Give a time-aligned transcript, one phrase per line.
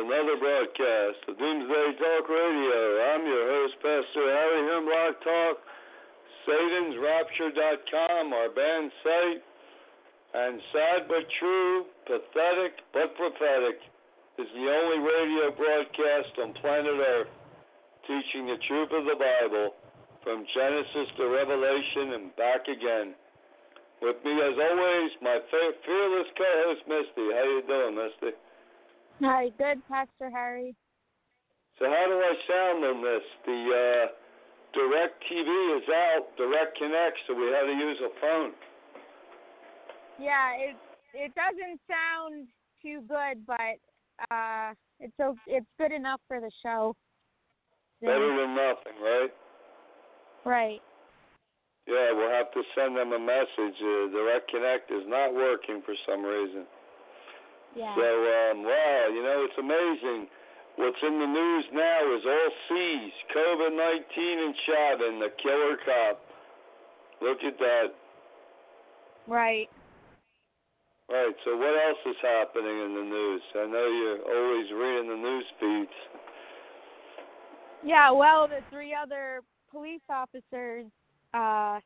[0.00, 2.80] another broadcast of Doomsday Talk Radio.
[3.12, 5.56] I'm your host, Pastor Harry Hemlock Talk,
[6.48, 9.44] SatansRapture.com, our band site,
[10.32, 13.76] and sad but true, pathetic but prophetic
[14.40, 17.28] is the only radio broadcast on planet Earth
[18.08, 19.76] teaching the truth of the Bible
[20.24, 23.12] from Genesis to Revelation and back again.
[24.00, 27.26] With me, as always, my fe- fearless co-host, Misty.
[27.36, 28.32] How you doing, Misty?
[29.20, 30.74] Hi, good, Pastor Harry.
[31.78, 33.24] So how do I sound on this?
[33.44, 34.06] The uh,
[34.72, 38.52] Direct TV is out, Direct Connect, so we had to use a phone.
[40.18, 40.76] Yeah, it
[41.12, 42.48] it doesn't sound
[42.80, 43.76] too good, but
[44.30, 45.12] uh, it's
[45.46, 46.96] it's good enough for the show.
[48.00, 49.32] Better than nothing, right?
[50.46, 50.80] Right.
[51.86, 53.76] Yeah, we'll have to send them a message.
[53.80, 56.64] Uh, Direct Connect is not working for some reason.
[57.76, 57.94] Yeah.
[57.94, 60.26] So, um, wow, you know, it's amazing.
[60.76, 63.12] What's in the news now is all C's.
[63.36, 66.20] COVID 19 and Chauvin, the killer cop.
[67.20, 67.88] Look at that.
[69.28, 69.68] Right.
[71.10, 73.42] Right, so what else is happening in the news?
[73.56, 75.98] I know you're always reading the news feeds.
[77.84, 78.12] Yeah.
[78.12, 79.40] Well, the three other
[79.72, 80.86] police officers
[81.34, 81.80] uh,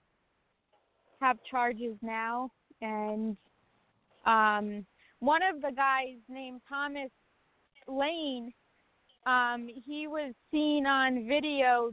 [1.20, 2.50] have charges now,
[2.82, 3.36] and
[4.26, 4.84] um,
[5.24, 7.10] one of the guys named Thomas
[7.88, 8.52] Lane,
[9.26, 11.92] um, he was seen on video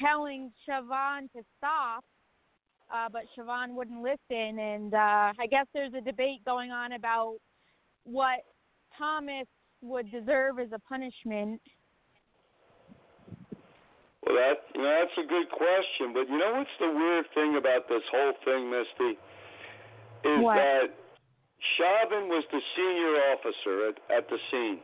[0.00, 2.02] telling Chauvin to stop,
[2.92, 4.58] uh, but Chauvin wouldn't listen.
[4.58, 7.36] And uh, I guess there's a debate going on about
[8.04, 8.40] what
[8.96, 9.46] Thomas
[9.82, 11.60] would deserve as a punishment.
[14.24, 17.56] Well, that you know that's a good question, but you know what's the weird thing
[17.56, 19.18] about this whole thing, Misty,
[20.24, 20.56] is What?
[20.56, 20.86] that
[21.76, 24.80] Chauvin was the senior officer at, at the scene.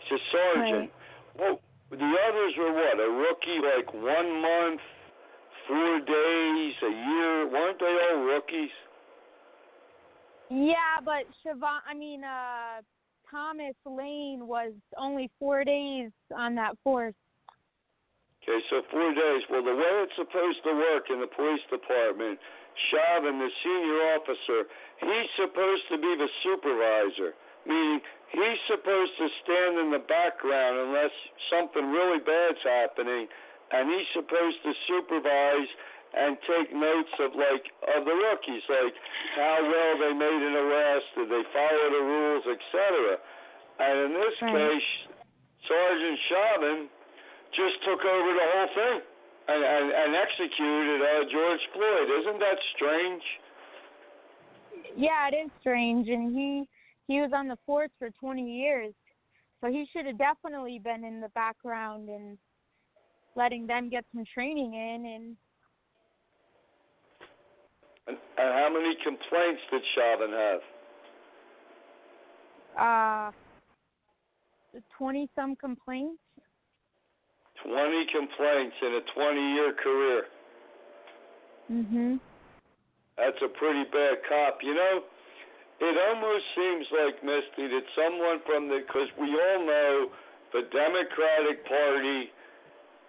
[0.00, 0.90] He's a sergeant.
[1.38, 3.00] Well, the others were what?
[3.00, 4.80] A rookie, like one month,
[5.68, 7.48] four days, a year.
[7.50, 8.72] Weren't they all rookies?
[10.50, 12.80] Yeah, but Chauvin, I mean, uh,
[13.30, 17.14] Thomas Lane was only four days on that force.
[18.42, 19.42] Okay, so four days.
[19.48, 22.38] Well, the way it's supposed to work in the police department,
[22.92, 24.68] Chauvin, the senior officer,
[25.00, 27.34] he's supposed to be the supervisor,
[27.66, 28.00] meaning
[28.30, 31.14] he's supposed to stand in the background unless
[31.50, 33.26] something really bad's happening,
[33.72, 35.70] and he's supposed to supervise
[36.14, 38.94] and take notes of like of the rookies, like
[39.34, 43.18] how well they made an arrest, did they follow the rules, etc.
[43.82, 44.54] And in this Right.
[44.54, 44.90] case,
[45.66, 46.78] Sergeant Chauvin
[47.50, 48.98] just took over the whole thing
[49.48, 52.08] and, and, and executed uh, George Floyd.
[52.22, 53.24] Isn't that strange?
[54.96, 56.68] Yeah, it is strange, and he
[57.06, 58.94] he was on the force for 20 years,
[59.60, 62.38] so he should have definitely been in the background and
[63.36, 65.06] letting them get some training in.
[65.06, 65.36] And
[68.06, 70.60] And, and how many complaints did Chauvin have?
[72.78, 73.30] uh,
[74.98, 76.20] 20 some complaints.
[77.64, 80.22] 20 complaints in a 20 year career.
[81.70, 82.20] Mhm.
[83.16, 84.58] That's a pretty bad cop.
[84.62, 85.06] You know,
[85.80, 90.10] it almost seems like, Misty, that someone from the, because we all know
[90.52, 92.30] the Democratic Party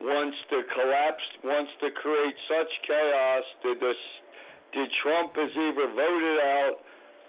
[0.02, 4.02] wants to collapse, wants to create such chaos that this,
[4.74, 6.76] did Trump is either voted out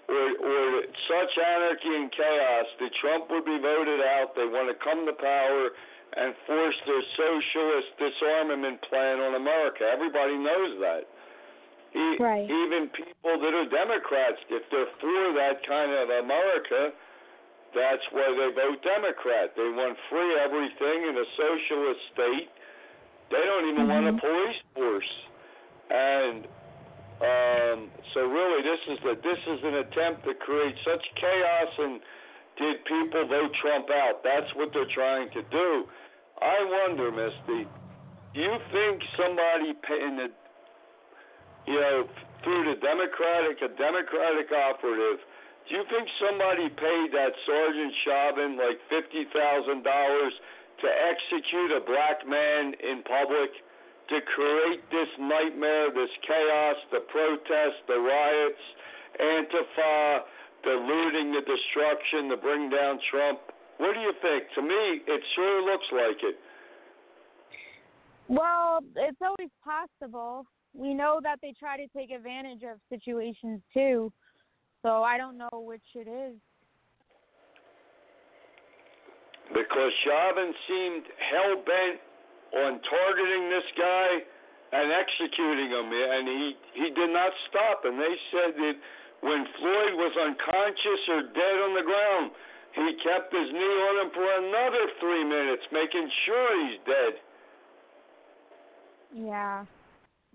[0.07, 0.63] or, or
[1.09, 4.35] such anarchy and chaos that Trump would be voted out.
[4.35, 5.71] They want to come to power
[6.17, 9.83] and force their socialist disarmament plan on America.
[9.83, 11.03] Everybody knows that.
[11.93, 12.49] E- Right.
[12.49, 16.91] Even people that are Democrats, if they're for that kind of America,
[17.75, 19.55] that's why they vote Democrat.
[19.55, 22.49] They want free everything in a socialist state.
[23.29, 24.19] They don't even want a Mhm.
[24.19, 25.13] police force.
[25.89, 26.45] and
[27.21, 32.01] um, so really this is the this is an attempt to create such chaos and
[32.57, 34.23] did people vote Trump out?
[34.23, 35.87] That's what they're trying to do.
[36.41, 37.69] I wonder, Misty,
[38.33, 40.29] do you think somebody in the
[41.67, 42.07] you know
[42.43, 45.19] through the Democratic a Democratic operative?
[45.67, 50.33] Do you think somebody paid that Sergeant Chauvin like fifty thousand dollars
[50.81, 53.51] to execute a black man in public?
[54.09, 58.63] to create this nightmare, this chaos, the protests, the riots,
[59.19, 60.21] Antifa,
[60.63, 63.39] the looting, the destruction, to bring down Trump.
[63.77, 64.43] What do you think?
[64.55, 66.35] To me, it sure looks like it.
[68.27, 70.45] Well, it's always possible.
[70.77, 74.13] We know that they try to take advantage of situations too.
[74.85, 76.37] So I don't know which it is.
[79.49, 81.97] Because Chauvin seemed hell bent
[82.53, 84.07] on targeting this guy
[84.69, 87.81] and executing him, and he he did not stop.
[87.85, 88.75] And they said that
[89.25, 92.31] when Floyd was unconscious or dead on the ground,
[92.75, 97.13] he kept his knee on him for another three minutes, making sure he's dead.
[99.25, 99.65] Yeah.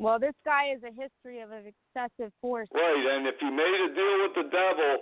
[0.02, 2.66] Well, this guy has a history of excessive force.
[2.74, 4.98] Right, and if you made a deal with the devil,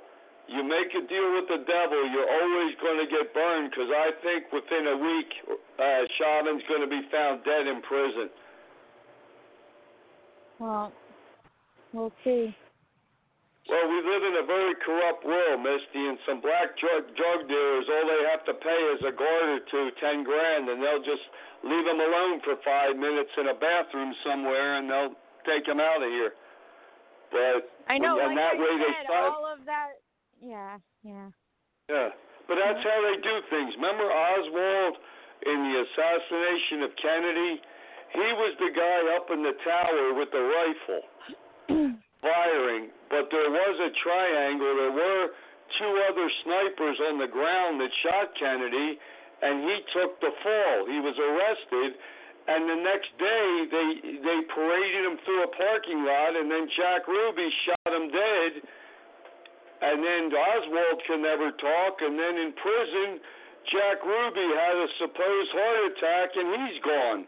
[0.46, 4.12] you make a deal with the devil, you're always going to get burned because I
[4.20, 5.32] think within a week,
[5.80, 8.28] uh, Chauvin's going to be found dead in prison.
[10.58, 10.92] Well,
[11.94, 12.54] we'll see.
[13.70, 17.86] Well, we live in a very corrupt world, Misty, and some black drug drug dealers,
[17.86, 21.22] all they have to pay is a guard or two, ten grand, and they'll just
[21.62, 25.14] leave them alone for five minutes in a bathroom somewhere, and they'll
[25.46, 26.34] take them out of here.
[27.30, 30.02] But I know, and like that I way said, they start, all of that
[30.42, 31.30] yeah, yeah.
[31.86, 32.10] Yeah,
[32.50, 33.70] but that's how they do things.
[33.78, 34.98] Remember Oswald
[35.46, 37.62] in the assassination of Kennedy?
[38.18, 41.02] He was the guy up in the tower with the rifle
[42.22, 44.72] firing, but there was a triangle.
[44.76, 45.24] There were
[45.80, 49.00] two other snipers on the ground that shot Kennedy,
[49.42, 50.76] and he took the fall.
[50.86, 51.96] He was arrested,
[52.48, 53.88] and the next day they
[54.20, 58.68] they paraded him through a parking lot, and then Jack Ruby shot him dead
[59.80, 63.20] and then Oswald can never talk, and then in prison,
[63.72, 67.26] Jack Ruby had a supposed heart attack, and he's gone.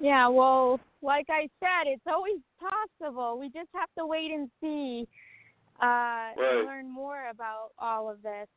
[0.00, 3.38] Yeah, well, like I said, it's always possible.
[3.38, 5.06] We just have to wait and see
[5.80, 6.58] uh, right.
[6.58, 8.50] and learn more about all of this.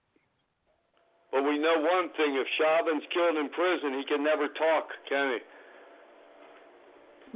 [1.31, 5.37] But we know one thing: if Chauvin's killed in prison, he can never talk, can
[5.37, 5.39] he?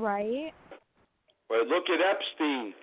[0.01, 0.51] Right.
[1.49, 1.67] Right.
[1.69, 2.73] Look at Epstein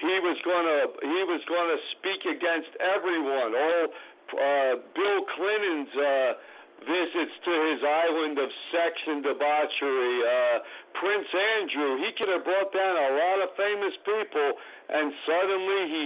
[0.00, 3.54] he was going to he was going to speak against everyone.
[3.54, 3.86] All
[4.34, 6.32] uh, Bill Clinton's uh,
[6.82, 10.16] visits to his island of sex and debauchery.
[10.26, 10.56] Uh,
[10.98, 14.48] Prince Andrew, he could have brought down a lot of famous people,
[14.90, 16.04] and suddenly he.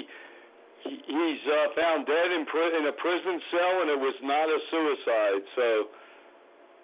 [0.88, 4.58] He's uh, found dead in, pri- in a prison cell, and it was not a
[4.70, 5.42] suicide.
[5.56, 5.66] So,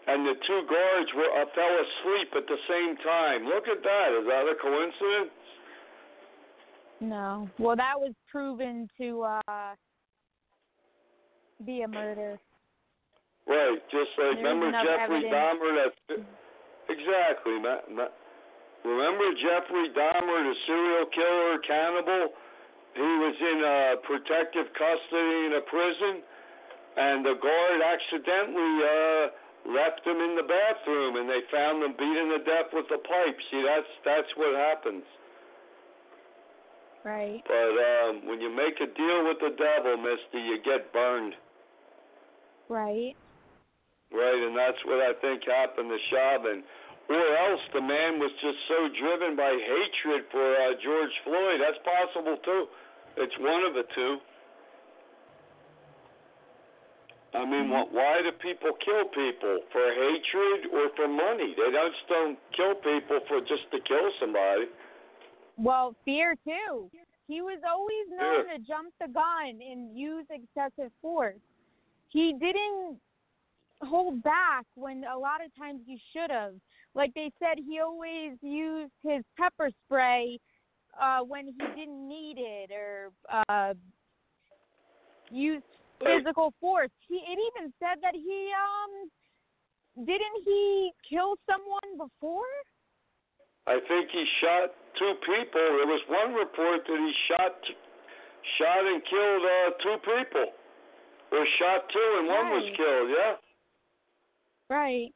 [0.08, 3.46] and the two guards were uh, fell asleep at the same time.
[3.46, 4.08] Look at that!
[4.19, 5.31] Is that a coincidence?
[7.00, 7.48] No.
[7.58, 9.75] Well, that was proven to uh,
[11.64, 12.40] be a murder.
[13.44, 15.37] Right, just like There's remember Jeffrey evidence.
[15.37, 15.70] Dahmer.
[15.76, 15.93] That
[16.88, 17.61] exactly.
[17.61, 18.12] Matt, Matt,
[18.85, 22.32] remember Jeffrey Dahmer, the serial killer, cannibal.
[22.96, 26.24] He was in uh, protective custody in a prison,
[26.96, 29.22] and the guard accidentally uh,
[29.77, 33.36] left him in the bathroom, and they found him beaten to death with a pipe.
[33.51, 35.05] See, that's that's what happens.
[37.05, 37.43] Right.
[37.44, 41.34] But um, when you make a deal with the devil, Misty, you get burned.
[42.70, 43.13] Right.
[44.14, 46.62] Right, and that's what I think happened to Chauvin.
[47.10, 51.58] Or else the man was just so driven by hatred for uh, George Floyd.
[51.60, 52.64] That's possible too.
[53.18, 54.16] It's one of the two.
[57.34, 57.90] I mean, Mm-hmm.
[57.94, 61.52] why do people kill people for hatred or for money?
[61.58, 64.70] They don't just don't kill people for just to kill somebody.
[65.58, 66.88] Well, fear too.
[67.26, 71.40] He was always known to jump the gun and use excessive force.
[72.10, 73.00] He didn't
[73.82, 76.54] hold back when a lot of times he should have.
[76.94, 80.38] Like they said, he always used his pepper spray
[81.00, 83.10] uh, when he didn't need it or
[83.48, 83.74] uh,
[85.31, 85.64] used
[85.98, 86.90] physical force.
[87.08, 89.10] He it even said that he um
[90.06, 92.50] didn't he kill someone before?
[93.66, 95.62] I think he shot two people.
[95.78, 97.54] There was one report that he shot,
[98.58, 100.46] shot and killed uh, two people,
[101.32, 103.08] or shot two and one was killed.
[103.08, 103.34] Yeah,
[104.70, 105.12] Right.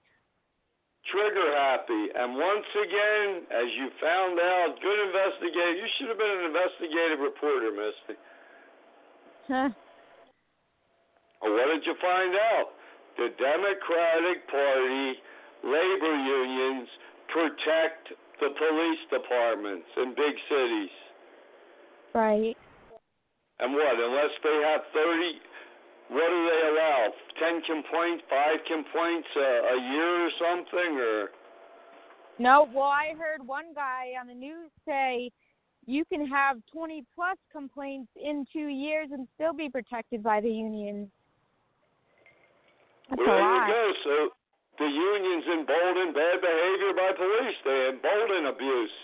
[1.08, 2.12] trigger happy.
[2.14, 5.72] And once again, as you found out, good investigator.
[5.72, 8.16] You should have been an investigative reporter, Misty.
[9.48, 9.70] Huh.
[11.40, 12.76] Well, what did you find out?
[13.16, 15.16] The Democratic Party
[15.64, 16.88] labor unions
[17.32, 20.94] protect the police departments in big cities.
[22.14, 22.56] Right.
[23.58, 23.96] And what?
[23.98, 25.40] Unless they have 30,
[26.08, 27.12] what do they allow?
[27.38, 30.90] 10 complaints, 5 complaints a, a year or something?
[30.96, 31.28] Or
[32.38, 35.30] No, well, I heard one guy on the news say
[35.86, 40.50] you can have 20 plus complaints in two years and still be protected by the
[40.50, 41.08] unions.
[43.08, 43.92] That's well, there you go.
[44.04, 44.14] So
[44.78, 47.58] the unions embolden bad behavior by police.
[47.64, 48.96] They embolden abuse.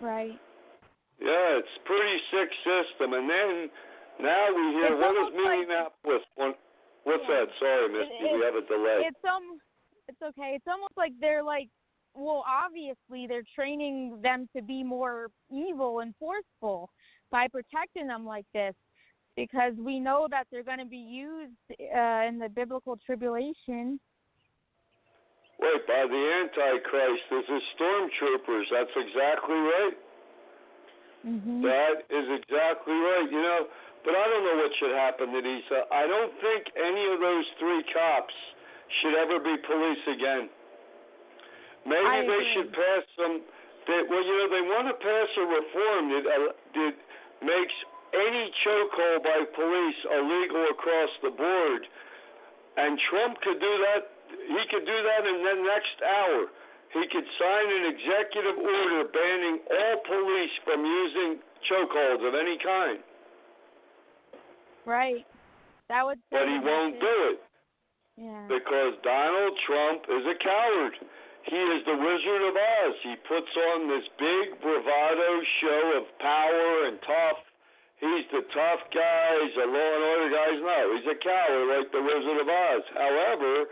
[0.00, 0.38] Right.
[1.20, 3.14] Yeah, it's pretty sick system.
[3.14, 3.70] And then
[4.22, 6.54] now we hear It's what is almost like- with One,
[7.04, 7.44] what's Yeah.
[7.44, 7.48] that?
[7.58, 9.04] Sorry, Misty, it- we have a delay.
[9.06, 9.60] It's um,
[10.08, 10.54] it's okay.
[10.54, 11.68] It's almost like they're like,
[12.14, 16.90] well, obviously they're training them to be more evil and forceful
[17.30, 18.74] by protecting them like this,
[19.36, 23.98] because we know that they're going to be used uh, in the biblical tribulation.
[25.58, 28.64] Wait, by the Antichrist, this is stormtroopers.
[28.70, 29.96] That's exactly right.
[31.22, 33.28] hmm That is exactly right.
[33.30, 33.66] You know,
[34.04, 35.66] but I don't know what should happen to these.
[35.70, 38.34] Uh, I don't think any of those three cops
[39.00, 40.50] should ever be police again.
[41.86, 42.52] Maybe I they agree.
[42.54, 43.42] should pass some.
[43.86, 46.94] They, well, you know, they want to pass a reform that uh, that
[47.42, 47.76] makes
[48.14, 51.82] any chokehold by police illegal across the board.
[52.76, 54.00] And Trump could do that.
[54.32, 56.48] He could do that in the next hour.
[56.92, 63.00] He could sign an executive order banning all police from using chokeholds of any kind.
[64.84, 65.24] Right.
[65.88, 66.18] That would.
[66.30, 67.38] But he won't do it
[68.16, 68.46] Yeah.
[68.48, 70.94] because Donald Trump is a coward.
[71.44, 72.94] He is the Wizard of Oz.
[73.02, 77.40] He puts on this big bravado show of power and tough.
[77.98, 79.38] He's the tough guy.
[79.42, 80.50] He's a law and order guy.
[80.58, 82.82] No, he's a coward like the Wizard of Oz.
[82.94, 83.66] However,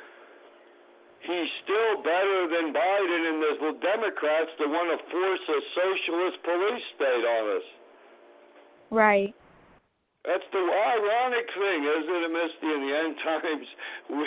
[1.21, 6.85] he's still better than Biden and the Democrats that want to force a socialist police
[6.95, 7.67] state on us.
[8.91, 9.35] Right.
[10.25, 12.69] That's the ironic thing, isn't it, Misty?
[12.69, 13.69] In the end times,
[14.11, 14.25] we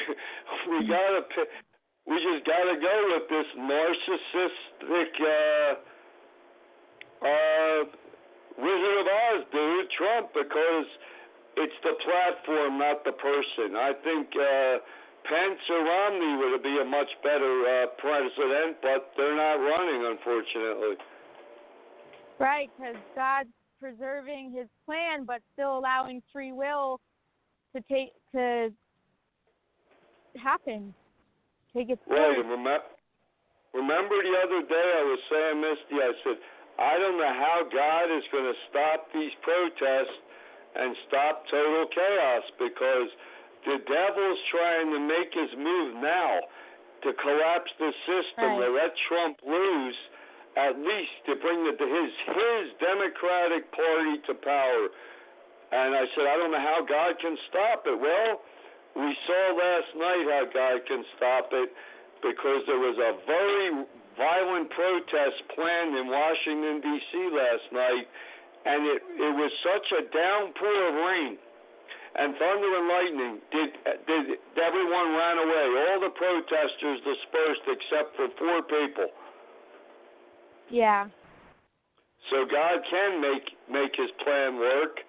[0.73, 1.21] we gotta
[2.09, 5.71] we just gotta go with this narcissistic uh,
[7.21, 7.79] uh,
[8.57, 10.89] Wizard of Oz dude, Trump, because
[11.57, 13.77] it's the platform, not the person.
[13.77, 14.81] I think uh,
[15.29, 20.97] Pence or Romney would be a much better uh, president, but they're not running, unfortunately.
[22.39, 27.03] Right, because God's preserving His plan, but still allowing free will
[27.75, 28.71] to take to
[30.39, 30.95] happen,
[31.75, 32.47] take its Right, course.
[32.47, 32.79] remember,
[33.75, 36.37] remember the other day I was saying, Misty, I said,
[36.79, 40.15] I don't know how God is going to stop these protests
[40.79, 43.09] and stop total chaos because
[43.67, 46.39] the devil's trying to make his move now
[47.03, 48.63] to collapse the system, Right.
[48.63, 49.99] to let Trump lose,
[50.55, 54.85] at least to bring the, his his Democratic Party to power.
[55.73, 57.97] And I said, I don't know how God can stop it.
[57.97, 58.45] Well,
[58.93, 61.73] we saw last night how God can stop it
[62.21, 67.11] because there was a very violent protest planned in Washington D.C.
[67.33, 68.05] last night,
[68.69, 71.33] and it it was such a downpour of rain
[72.15, 73.33] and thunder and lightning.
[73.49, 73.69] Did
[74.05, 74.25] did
[74.61, 75.65] everyone ran away?
[75.89, 79.09] All the protesters dispersed except for four people.
[80.69, 81.07] Yeah.
[82.31, 84.99] So God can make make His plan work,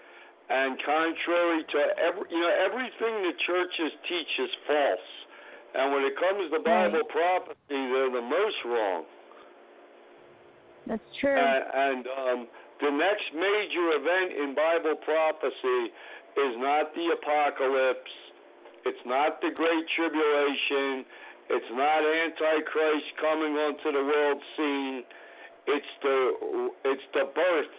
[0.51, 5.09] and contrary to every you know everything the churches teach is false,
[5.75, 9.05] and when it comes to Bible prophecy, they're the most wrong.
[10.87, 11.33] That's true.
[11.33, 12.39] And, and um,
[12.81, 15.95] the next major event in Bible prophecy
[16.37, 18.15] is not the apocalypse.
[18.85, 21.07] It's not the Great Tribulation.
[21.49, 25.05] It's not Antichrist coming onto the world scene.
[25.67, 27.75] It's the it's the birth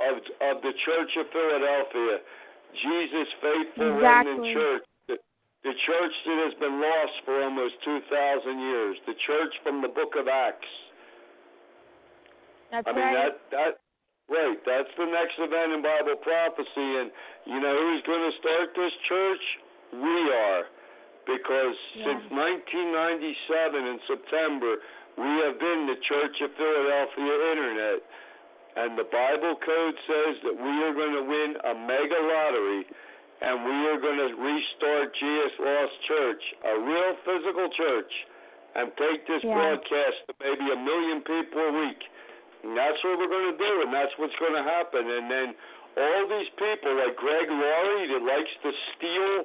[0.00, 2.18] of of the Church of Philadelphia,
[2.82, 4.54] Jesus' faithful remnant Exactly.
[4.54, 4.84] church.
[5.08, 5.16] The,
[5.64, 8.96] the church that has been lost for almost two thousand years.
[9.06, 10.72] The church from the Book of Acts.
[12.70, 13.32] That's I mean right.
[13.32, 13.72] that that
[14.28, 14.58] right.
[14.64, 17.10] That's the next event in Bible prophecy, and
[17.44, 19.44] you know who's going to start this church?
[19.92, 20.64] We are,
[21.24, 22.12] because Yeah.
[22.12, 24.76] since 1997 in September,
[25.18, 27.98] we have been the Church of Philadelphia Internet,
[28.78, 32.86] and the Bible code says that we are going to win a mega lottery,
[33.42, 38.12] and we are going to restart Jesus' Lost Church, a real physical church
[38.74, 39.54] and take this Yeah.
[39.54, 42.02] broadcast to maybe a million people a week.
[42.62, 45.08] And that's what we're going to do, and that's what's going to happen.
[45.08, 45.54] And then
[45.96, 49.44] all these people like Greg Laurie that likes to steal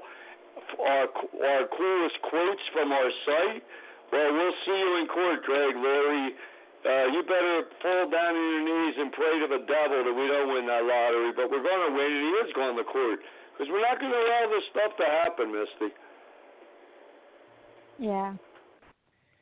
[0.86, 1.08] our
[1.46, 3.64] our coolest quotes from our site.
[4.12, 6.36] Well, we'll see you in court, Greg Laurie.
[6.84, 10.28] Uh, you better fall down on your knees and pray to the devil that we
[10.28, 11.32] don't win that lottery.
[11.32, 13.20] But we're going to win, and he is going to court
[13.54, 15.90] because we're not going to allow this stuff to happen, Misty.
[18.00, 18.36] Yeah.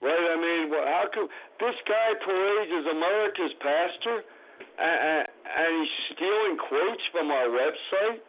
[0.02, 0.26] Right?
[0.30, 1.28] I mean, well, how come
[1.60, 4.22] this guy parades as America's pastor,
[4.78, 8.22] and, and he's stealing quotes from our website?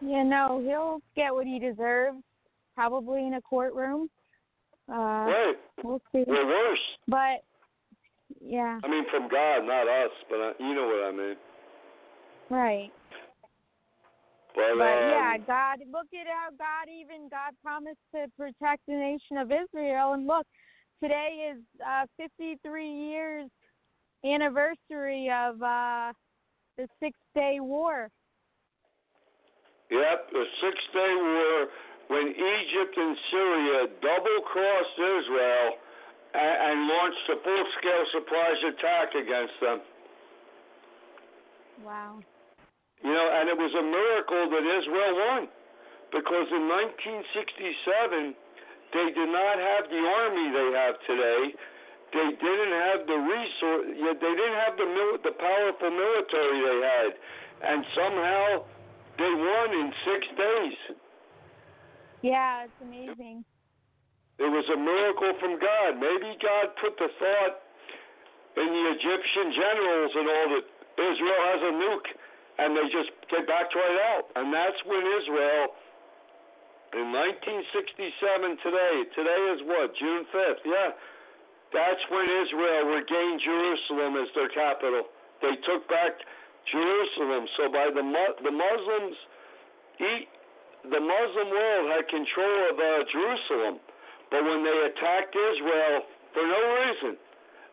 [0.00, 2.18] Yeah, no, he'll get what he deserves,
[2.74, 4.08] probably in a courtroom.
[4.90, 5.54] Uh, right.
[5.84, 6.24] We'll see.
[6.26, 6.78] Or worse.
[7.06, 7.44] But
[8.40, 11.36] yeah, I mean, from God, not us, but uh, you know what I mean.
[12.50, 12.90] right.
[14.54, 18.94] But, But um, yeah, God, look at how God even God promised to protect the
[18.94, 20.46] nation of Israel, and look,
[21.02, 23.48] today is uh, 53 years
[24.24, 26.12] anniversary of uh,
[26.76, 28.08] the Six Day War.
[29.90, 31.66] Yep, the Six Day War,
[32.08, 35.66] when Egypt and Syria double crossed Israel
[36.34, 39.78] and, and launched a full scale surprise attack against them.
[41.84, 42.20] Wow.
[43.04, 45.42] You know, and it was a miracle that Israel won.
[46.10, 46.64] Because in
[46.96, 48.34] 1967,
[48.96, 51.42] they did not have the army they have today.
[52.08, 53.84] They didn't have the resource.
[54.00, 57.10] They didn't have the mil- the powerful military they had,
[57.68, 58.64] and somehow
[59.20, 60.96] they won in six days.
[62.22, 63.44] Yeah, it's amazing.
[64.38, 65.98] It was a miracle from God.
[65.98, 67.54] Maybe God put the thought
[68.58, 70.66] in the Egyptian generals and all that
[70.98, 72.10] Israel has a nuke,
[72.58, 74.30] and they just they backed right out.
[74.34, 75.74] And that's when Israel,
[76.98, 80.62] in 1967, today, today is what June 5th.
[80.66, 80.90] Yeah,
[81.70, 85.06] that's when Israel regained Jerusalem as their capital.
[85.42, 86.18] They took back
[86.66, 87.46] Jerusalem.
[87.58, 88.02] So by the
[88.42, 89.16] the Muslims,
[90.86, 93.74] the Muslim world had control of uh, Jerusalem.
[94.30, 96.04] But when they attacked Israel,
[96.36, 97.16] for no reason,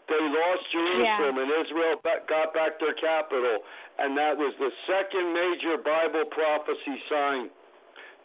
[0.07, 1.95] they lost Jerusalem, and Israel
[2.29, 3.65] got back their capital.
[3.97, 7.49] And that was the second major Bible prophecy sign.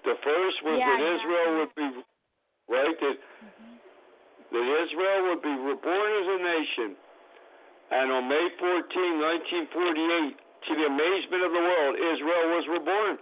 [0.05, 1.17] The first was Yeah, that know.
[1.17, 1.89] Israel would be
[2.69, 3.17] right that
[4.51, 6.91] that Israel would be reborn as a nation.
[7.91, 8.67] And on May 14,
[9.71, 13.19] 1948, to the amazement of the world, Israel was reborn.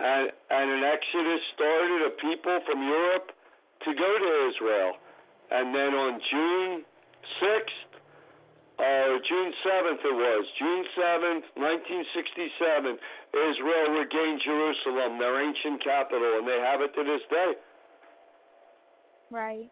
[0.00, 3.36] And, and an exodus started of people from Europe
[3.84, 4.92] to go to Israel.
[5.50, 6.84] And then on June
[7.42, 7.90] 6th,
[8.80, 12.96] uh, June 7th it was, June 7th, 1967,
[13.36, 17.52] Israel regained Jerusalem, their ancient capital, and they have it to this day.
[19.28, 19.68] Right.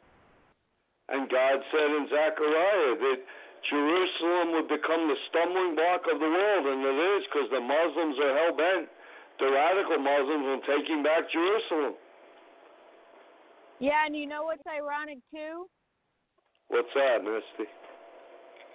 [1.08, 3.20] And God said in Zechariah that
[3.64, 8.16] Jerusalem would become the stumbling block of the world, and it is because the Muslims
[8.20, 8.92] are hell bent,
[9.38, 11.94] the radical Muslims, on taking back Jerusalem.
[13.80, 15.66] Yeah, and you know what's ironic too?
[16.68, 17.70] What's that, Misty?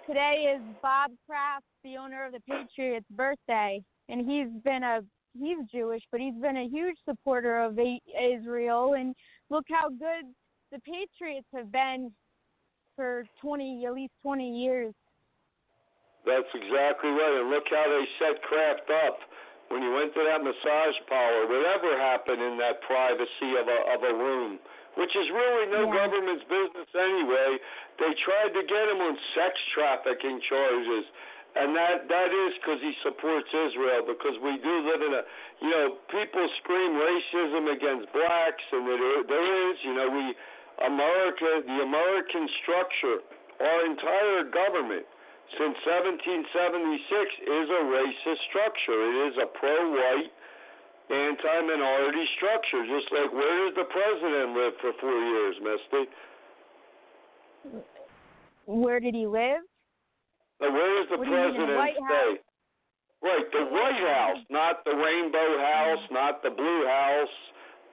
[0.06, 5.00] Today is Bob Kraft, the owner of the Patriots' birthday, and he's been a
[5.38, 8.94] he's Jewish, but he's been a huge supporter of Israel.
[8.94, 9.14] And
[9.50, 10.32] look how good
[10.72, 12.12] the Patriots have been
[12.96, 14.94] for 20, at least 20 years.
[16.24, 17.40] That's exactly right.
[17.40, 19.18] And look how they set Kraft up
[19.68, 21.46] when you went to that massage parlor.
[21.48, 24.58] Whatever happened in that privacy of a of a room,
[24.96, 26.06] which is really no Yeah.
[26.06, 27.58] government's business anyway.
[27.98, 31.06] They tried to get him on sex trafficking charges.
[31.56, 34.02] And that that is because he supports Israel.
[34.02, 35.22] Because we do live in a,
[35.62, 40.34] you know, people scream racism against blacks, and there there is, you know, we
[40.82, 43.22] America, the American structure,
[43.60, 45.06] our entire government
[45.52, 46.48] since 1776
[47.46, 48.98] is a racist structure.
[49.04, 50.32] It is a pro-white,
[51.12, 52.82] anti-minority structure.
[52.88, 56.04] Just like where does the president live for four years, Misty?
[58.66, 59.62] Where did he live?
[60.60, 62.40] Now, where does the What president White stay?
[63.22, 67.36] Right, the White House, not the Rainbow House, not the Blue House,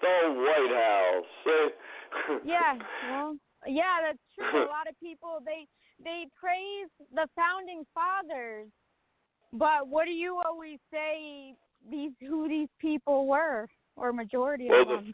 [0.02, 1.72] the White House.
[2.44, 2.76] Yeah,
[3.08, 4.66] well, yeah, that's true.
[4.66, 5.64] A lot of people they
[6.04, 8.68] they praise the founding fathers,
[9.54, 11.54] but what do you always say
[11.90, 15.14] these who these people were, or majority Well, of the- them?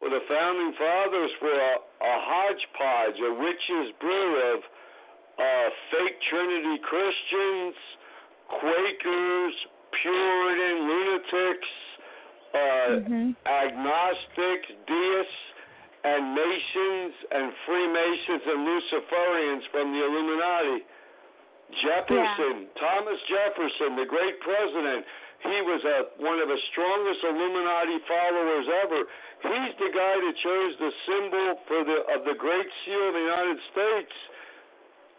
[0.00, 4.60] Well, the founding fathers were a, a hodgepodge, a witch's brew of
[5.38, 7.74] uh, fake Trinity Christians,
[8.60, 9.54] Quakers,
[10.02, 11.72] Puritan lunatics,
[12.54, 15.42] uh, hmm agnostics, deists,
[16.04, 20.84] and Masons and Freemasons and Luciferians from the Illuminati.
[21.80, 22.76] Jefferson, yeah.
[22.76, 25.06] Thomas Jefferson, the great president,
[25.42, 29.00] he was a, one of the strongest Illuminati followers ever.
[29.44, 33.24] He's the guy that chose the symbol for the of the Great Seal of the
[33.28, 34.12] United States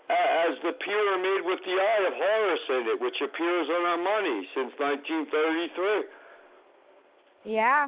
[0.09, 4.47] as the pyramid with the Eye of Horus in it, which appears on our money
[4.53, 7.53] since 1933.
[7.53, 7.87] Yeah.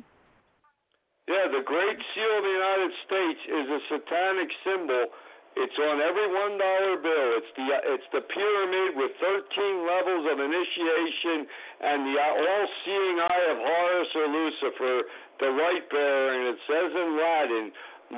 [1.27, 5.11] Yeah, the Great Seal of the United States is a satanic symbol.
[5.59, 7.27] It's on every one dollar bill.
[7.35, 9.43] It's the uh, it's the pyramid with 13
[9.83, 11.43] levels of initiation
[11.83, 14.95] and the uh, all-seeing eye of Horus or Lucifer,
[15.43, 17.65] the light bearer, and it says in Latin,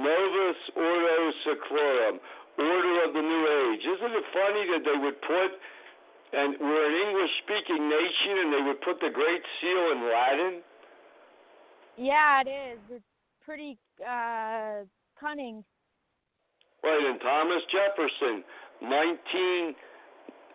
[0.05, 1.19] Novus Ordo
[1.49, 2.15] Seclorum,
[2.61, 3.43] Order of the New
[3.73, 3.89] Age.
[3.89, 5.51] Isn't it funny that they would put,
[6.37, 10.53] and we're an English-speaking nation, and they would put the Great Seal in Latin?
[11.99, 12.79] Yeah, it is.
[12.95, 13.11] It's
[13.43, 14.87] pretty uh,
[15.19, 15.67] cunning.
[16.79, 18.39] Right, and Thomas Jefferson,
[18.79, 19.75] 19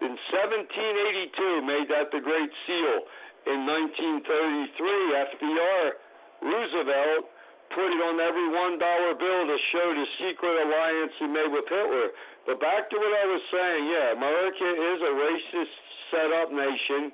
[0.08, 2.96] in 1782, made that the Great Seal.
[3.44, 4.72] In 1933,
[5.36, 5.84] FDR
[6.48, 7.28] Roosevelt
[7.76, 11.68] put it on every one dollar bill to show the secret alliance he made with
[11.68, 12.16] Hitler.
[12.48, 15.76] But back to what I was saying, yeah, America is a racist
[16.08, 17.12] set up nation.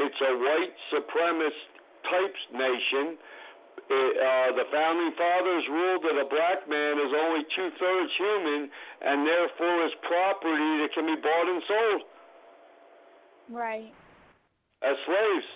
[0.00, 1.76] It's a white supremacist
[2.08, 3.20] type nation
[3.86, 8.70] it, uh, the founding fathers ruled that a black man is only two thirds human
[9.02, 12.02] and therefore is property that can be bought and sold.
[13.52, 13.92] Right.
[14.82, 15.48] As slaves.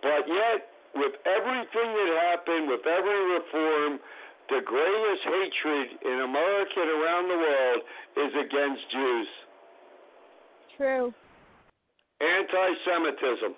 [0.00, 3.98] But yet, with everything that happened, with every reform,
[4.48, 7.80] the greatest hatred in America and around the world
[8.22, 9.28] is against Jews.
[10.76, 11.14] True.
[12.20, 13.54] Anti Semitism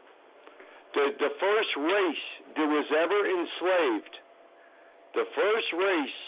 [0.94, 4.14] the, the first race that was ever enslaved,
[5.14, 6.20] the first race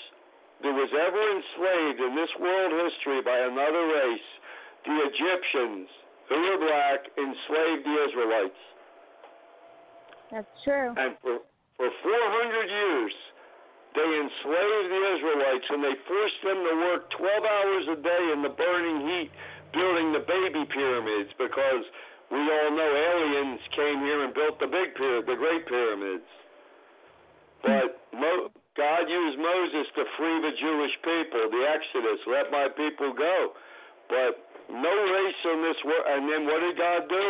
[0.62, 4.28] that was ever enslaved in this world history by another race,
[4.86, 5.88] the Egyptians,
[6.28, 8.62] who were black, enslaved the Israelites.
[10.32, 10.90] That's true.
[10.96, 11.38] And for,
[11.78, 13.14] for 400 years,
[13.94, 18.42] they enslaved the Israelites and they forced them to work 12 hours a day in
[18.42, 19.30] the burning heat
[19.72, 21.84] building the baby pyramids because
[22.30, 26.28] we all know aliens came here and built the big pyramid, the great pyramids.
[27.62, 33.14] But Mo- God used Moses to free the Jewish people, the Exodus, let my people
[33.16, 33.56] go.
[34.08, 36.06] But no race in this world.
[36.06, 37.28] And then what did God do?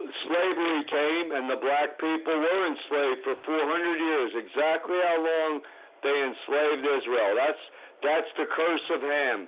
[0.00, 4.30] Slavery came, and the black people were enslaved for 400 years.
[4.32, 5.60] Exactly how long
[6.02, 7.36] they enslaved Israel.
[7.36, 7.64] That's
[8.00, 9.44] that's the curse of Ham,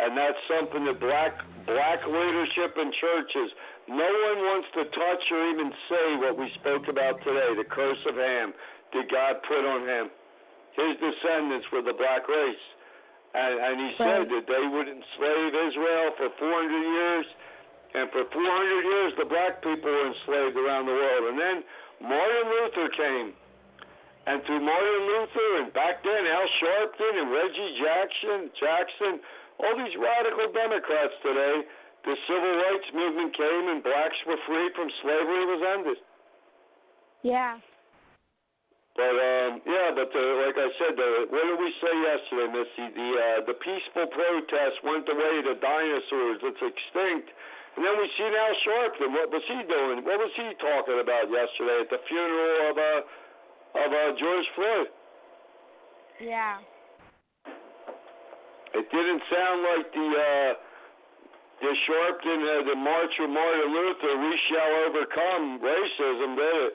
[0.00, 1.34] and that's something that black
[1.66, 3.50] black leadership in churches
[3.88, 8.00] no one wants to touch or even say what we spoke about today the curse
[8.04, 8.52] of Ham
[8.92, 10.06] that God put on him.
[10.76, 12.66] His descendants were the black race.
[13.32, 14.00] And, and he right.
[14.00, 17.26] said that they would enslave Israel for 400 years.
[17.96, 21.24] And for 400 years, the black people were enslaved around the world.
[21.32, 21.56] And then
[22.04, 23.28] Martin Luther came.
[24.28, 29.12] And through Martin Luther and back then Al Sharpton and Reggie Jackson, Jackson,
[29.58, 31.66] all these radical Democrats today,
[32.06, 35.98] the civil rights movement came and blacks were free from slavery was ended.
[37.26, 37.58] Yeah.
[38.98, 42.86] But um, yeah, but the, like I said, the, what did we say yesterday, Misty?
[42.98, 46.42] The uh, the peaceful protest went the way of the dinosaurs.
[46.42, 47.30] It's extinct.
[47.78, 49.14] And then we see Al Sharpton.
[49.14, 50.02] What was he doing?
[50.02, 53.00] What was he talking about yesterday at the funeral of uh
[53.86, 54.90] of uh, George Floyd?
[56.18, 56.58] Yeah.
[58.74, 60.54] It didn't sound like the uh,
[61.60, 66.72] the Sharpton, uh, the March of Martin Luther, we shall overcome racism, did it?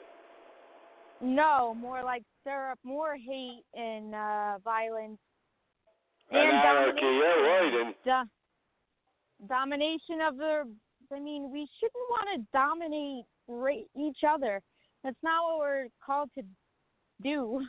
[1.22, 5.18] No, more like stir up more hate and uh, violence.
[6.30, 7.86] And, and anarchy, yeah, right.
[7.86, 10.68] And do- domination of the.
[11.12, 14.60] I mean, we shouldn't want to dominate ra- each other.
[15.02, 16.42] That's not what we're called to
[17.22, 17.60] do.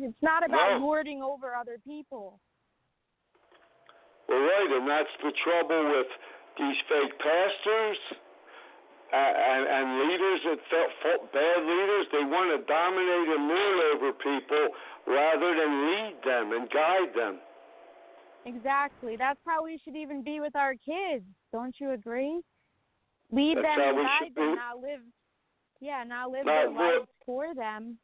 [0.00, 0.86] It's not about no.
[0.86, 2.40] lording over other people.
[4.28, 6.10] Well, right, and that's the trouble with
[6.56, 7.98] these fake pastors
[9.12, 12.06] and, and, and leaders that felt bad leaders.
[12.12, 14.64] They want to dominate and rule over people
[15.06, 17.40] rather than lead them and guide them.
[18.46, 19.16] Exactly.
[19.16, 21.24] That's how we should even be with our kids.
[21.52, 22.40] Don't you agree?
[23.32, 24.54] Lead That's them and guide them.
[24.56, 25.00] Not live.
[25.80, 27.98] Yeah, not live not their lives for them.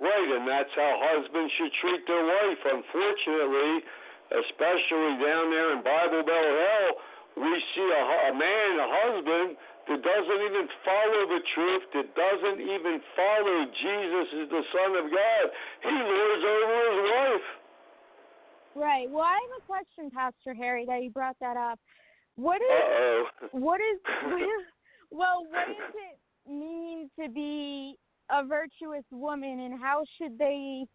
[0.00, 2.60] Right, and that's how husbands should treat their wife.
[2.64, 3.84] Unfortunately,
[4.32, 6.90] especially down there in Bible Belt Hell,
[7.44, 9.56] we see a, a man, a husband,
[9.88, 15.10] that doesn't even follow the truth, that doesn't even follow Jesus is the Son of
[15.10, 15.44] God.
[15.82, 17.48] He lords over his wife.
[18.74, 19.10] Right.
[19.10, 21.78] Well, I have a question, Pastor Harry, that you brought that up.
[22.36, 23.24] What is Uh-oh.
[23.52, 24.64] what is what is
[25.10, 27.98] well, what does it mean to be
[28.32, 30.86] a virtuous woman and how should they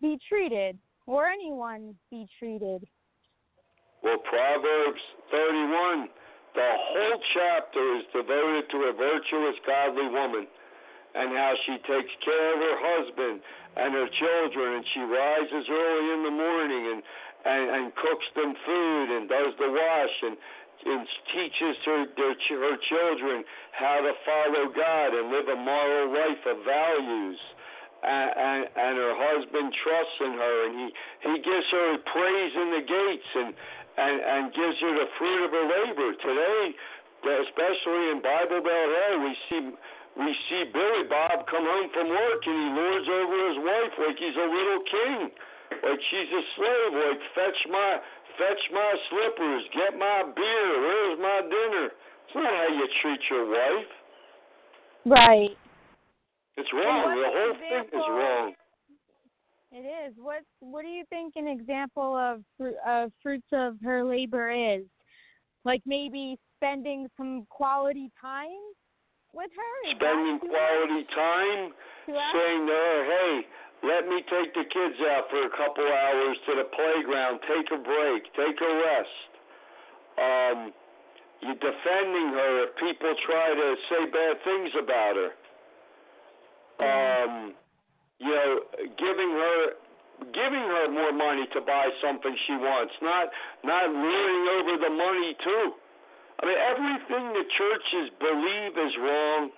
[0.00, 2.82] be treated or anyone be treated?
[4.02, 5.00] Well, Proverbs
[5.30, 6.08] 31,
[6.54, 10.46] the whole chapter is devoted to a virtuous, godly woman
[11.14, 13.40] and how she takes care of her husband
[13.76, 17.02] and her children, and she rises early in the morning and
[17.44, 20.36] and, and cooks them food and does the wash and
[20.84, 26.44] and teaches her their, her children how to follow God and live a moral life
[26.46, 27.40] of values.
[28.04, 30.86] And, and, and her husband trusts in her, and he
[31.24, 33.50] he gives her praise in the gates, and
[33.96, 36.12] and and gives her the fruit of her labor.
[36.20, 36.76] Today,
[37.48, 39.72] especially in Bible Belt Hall, we see
[40.20, 44.18] we see Billy Bob come home from work and he lords over his wife like
[44.20, 45.18] he's a little king,
[45.82, 46.92] like she's a slave.
[46.92, 47.90] Like fetch my
[48.38, 51.86] fetch my slippers, get my beer, where's my dinner?
[51.86, 53.90] It's not how you treat your wife.
[55.06, 55.56] Right.
[56.56, 57.16] It's wrong.
[57.18, 58.54] The whole thing is wrong.
[59.72, 60.14] It is.
[60.16, 62.42] What What do you think an example of
[62.86, 64.84] of fruits of her labor is?
[65.64, 68.62] Like maybe spending some quality time
[69.32, 69.90] with her.
[69.96, 71.74] Spending quality time,
[72.06, 73.46] saying to her, "Hey,
[73.82, 77.40] let me take the kids out for a couple hours to the playground.
[77.48, 78.22] Take a break.
[78.36, 79.30] Take a rest."
[80.14, 80.58] Um,
[81.42, 85.30] you're defending her if people try to say bad things about her.
[86.80, 87.54] Um,
[88.18, 88.60] you know,
[88.96, 89.58] giving her
[90.32, 93.28] giving her more money to buy something she wants, not
[93.64, 95.66] not luring over the money too.
[96.40, 99.50] I mean, everything the churches believe is wrong.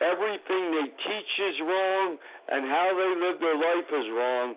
[0.00, 2.16] Everything they teach is wrong,
[2.48, 4.56] and how they live their life is wrong.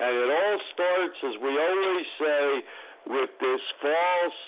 [0.00, 2.46] And it all starts, as we always say,
[3.06, 4.40] with this false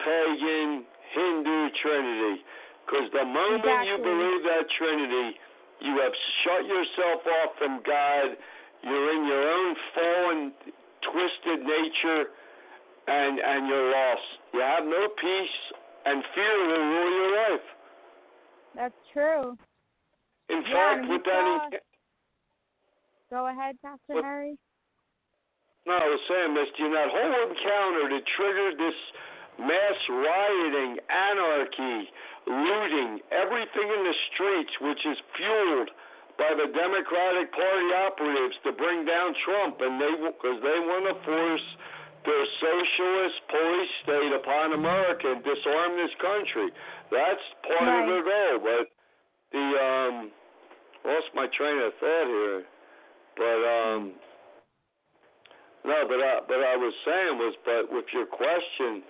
[0.00, 2.42] pagan Hindu Trinity.
[2.86, 5.36] Because the moment you believe that Trinity,
[5.80, 8.36] you have shut yourself off from God.
[8.82, 10.52] You're in your own fallen,
[11.04, 12.32] twisted nature,
[13.06, 14.28] and and you're lost.
[14.54, 15.58] You have no peace,
[16.06, 17.66] and fear will rule your life.
[18.74, 19.58] That's true.
[20.50, 21.78] In Yeah, fact, with that, saw-
[23.30, 24.58] Go ahead, Pastor What- Harry.
[25.86, 28.94] no, I was saying, Misty, in that whole encounter that triggered this
[29.58, 32.10] mass rioting, anarchy,
[32.46, 35.90] looting, everything in the streets, which is fueled
[36.38, 41.14] by the Democratic Party operatives to bring down Trump, and they because they want to
[41.22, 41.76] force
[42.24, 46.72] their socialist police state upon America and disarm this country.
[47.10, 48.00] That's part Right.
[48.00, 48.58] of their goal.
[48.58, 48.88] But
[49.52, 50.32] the um,
[51.04, 52.62] lost my train of thought here.
[53.36, 54.12] But um,
[55.84, 59.02] no, but I, but I was saying was, but with your question,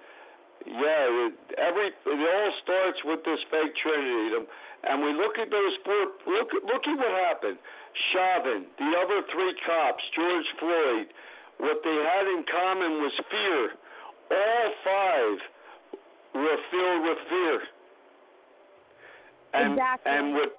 [0.66, 4.46] yeah, it, every it all starts with this fake Trinity,
[4.85, 6.05] and we look at those four.
[6.31, 7.59] Look look at what happened.
[8.12, 11.07] Chauvin, the other three cops, George Floyd.
[11.59, 13.62] What they had in common was fear.
[14.31, 15.37] All five
[16.35, 17.61] were filled with fear.
[19.53, 20.12] And, Exactly.
[20.12, 20.50] And with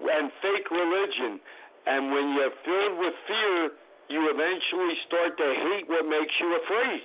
[0.00, 1.40] and fake religion.
[1.86, 3.58] And when you're filled with fear,
[4.08, 7.02] you eventually start to hate what makes you afraid.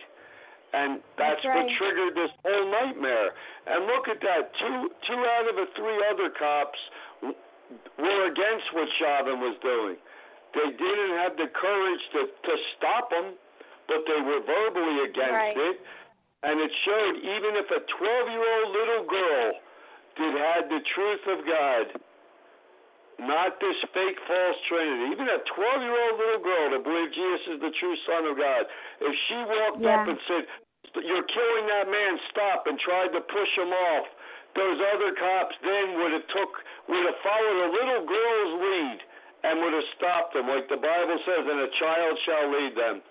[0.69, 3.33] And that's, That's what triggered this whole nightmare.
[3.65, 4.53] And look at that.
[4.53, 4.77] Two
[5.09, 6.77] two out of the three other cops
[7.97, 9.97] were against what Chauvin was doing.
[10.53, 13.33] They didn't have the courage to, to stop him,
[13.89, 15.57] but they were verbally against Right.
[15.57, 15.77] it.
[16.41, 19.45] And it showed even if a 12 year old little girl
[20.17, 21.85] did had the truth of God,
[23.19, 27.43] not this fake false Trinity, even a 12 year old little girl that believed Jesus
[27.55, 28.63] is the true Son of God,
[29.01, 30.01] if she walked Yeah.
[30.01, 30.43] up and said,
[30.95, 34.07] You're killing that man, stop, and tried to push him off,
[34.55, 38.99] those other cops then would have took would have followed a little girl's lead
[39.43, 43.01] and would have stopped them, like the Bible says, and a child shall lead them.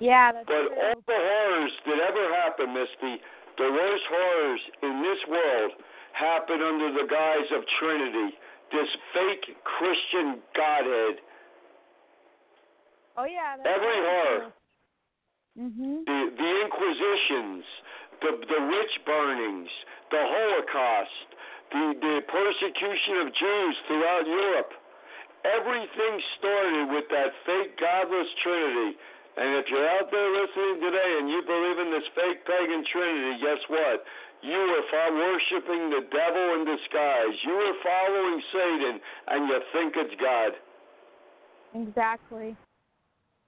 [0.00, 0.80] Yeah, that's But true.
[0.82, 3.22] all the horrors that ever happened, Misty,
[3.58, 5.72] the worst horrors in this world
[6.12, 8.34] happen under the guise of Trinity,
[8.72, 11.16] this fake Christian Godhead.
[13.16, 13.56] oh yeah.
[13.64, 14.52] Every horror.
[15.58, 16.04] Mhm.
[16.06, 17.64] The, the Inquisitions,
[18.24, 19.68] the, the witch burnings,
[20.10, 21.26] the Holocaust,
[21.72, 24.72] the, the persecution of Jews throughout Europe.
[25.44, 28.96] Everything started with that fake godless Trinity
[29.36, 33.40] And if you're out there listening today and you believe in this fake pagan trinity,
[33.40, 34.04] guess what?
[34.42, 37.36] You are worshiping the devil in disguise.
[37.46, 38.94] You are following Satan
[39.28, 40.52] and you think it's God.
[41.78, 42.56] Exactly.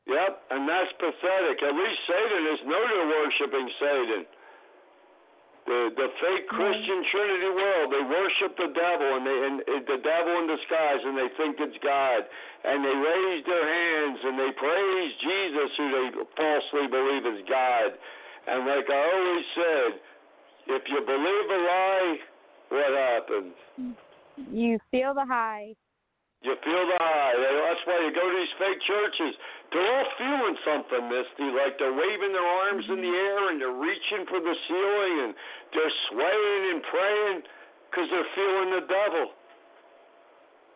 [0.07, 1.59] Yep, and that's pathetic.
[1.65, 4.23] At least Satan is known to worshiping Satan.
[5.65, 6.61] The the fake mm-hmm.
[6.61, 9.55] Christian Trinity world, they worship the devil and they and
[9.89, 12.21] the devil in disguise and they think it's God.
[12.69, 17.97] And they raise their hands and they praise Jesus who they falsely believe is God.
[18.45, 19.91] And like I always said,
[20.67, 22.17] if you believe a lie,
[22.69, 23.55] what happens?
[24.51, 25.75] You feel the high.
[26.45, 27.33] You feel the high.
[27.41, 29.33] That's why you go to these fake churches.
[29.73, 31.49] They're all feeling something, Misty.
[31.57, 33.33] Like they're waving their arms in the mm-hmm.
[33.33, 35.33] air and they're reaching for the ceiling and
[35.73, 37.39] they're swaying and praying
[37.89, 39.27] because they're feeling the devil.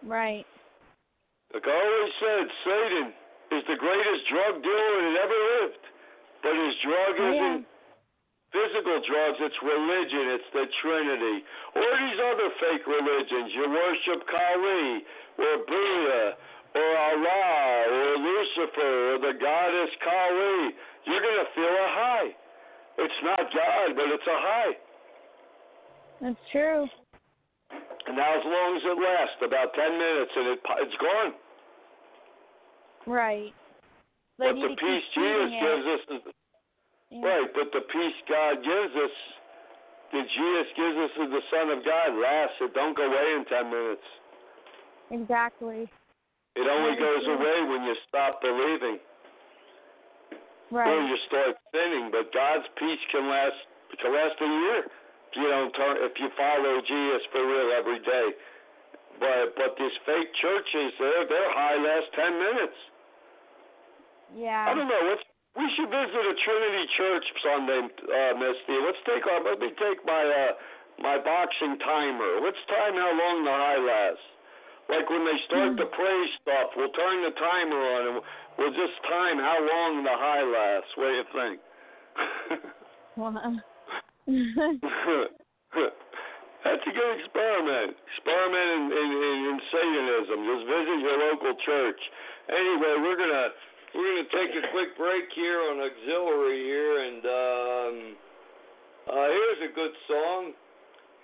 [0.08, 0.46] Right.
[1.52, 3.06] Like I always said, Satan
[3.60, 5.84] is the greatest drug dealer that ever lived.
[6.40, 7.77] But his drug Oh, isn't yeah.
[8.52, 11.36] Physical drugs, it's religion, it's the Trinity.
[11.76, 13.48] Or these other fake religions.
[13.52, 14.88] You worship Kali
[15.38, 16.24] or Buddha
[16.74, 17.58] or Allah
[17.92, 20.76] or Lucifer or the goddess Kali.
[21.04, 22.30] You're going to feel a high.
[22.98, 24.74] It's not God, but it's a high.
[26.20, 26.86] That's true.
[28.08, 31.32] And now, as long as it lasts, about 10 minutes, and it, it's gone.
[33.06, 33.52] Right.
[34.38, 36.37] But need the peace Jesus gives us is.
[37.08, 39.14] Right, but the peace God gives us,
[40.12, 42.60] that Jesus gives us as the Son of God, lasts.
[42.60, 44.06] It don't go away in 10 minutes.
[45.10, 45.88] Exactly.
[46.56, 49.00] It only goes away when you stop believing
[50.70, 51.08] or Right.
[51.08, 52.10] you start sinning.
[52.10, 53.56] But God's peace can last
[53.98, 58.00] can last a year if you don't turn if you follow Jesus for real every
[58.00, 58.34] day.
[59.18, 62.78] But but these fake churches, they're they're high last 10 minutes.
[64.36, 64.66] Yeah.
[64.68, 65.00] I don't know.
[65.08, 65.22] Let's
[65.58, 68.78] we should visit a Trinity Church Sunday, uh, Misty.
[68.78, 70.54] Let's take our let me take my uh
[71.02, 72.38] my boxing timer.
[72.42, 74.22] Let's time how long the high lasts.
[74.88, 78.22] Like when they start the praise stuff, we'll turn the timer on and
[78.56, 80.96] we'll just time how long the high lasts.
[80.96, 81.58] What do you think?
[86.64, 87.96] That's a good experiment.
[88.14, 90.38] Experiment in, in, in, in Satanism.
[90.46, 92.00] Just visit your local church.
[92.48, 93.50] Anyway, we're gonna
[93.98, 97.94] we're gonna take a quick break here on auxiliary here, and um,
[99.10, 100.54] uh, here's a good song.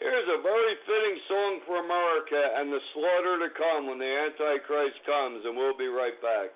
[0.03, 4.99] Here's a very fitting song for America and the slaughter to come when the Antichrist
[5.07, 6.51] comes, and we'll be right back.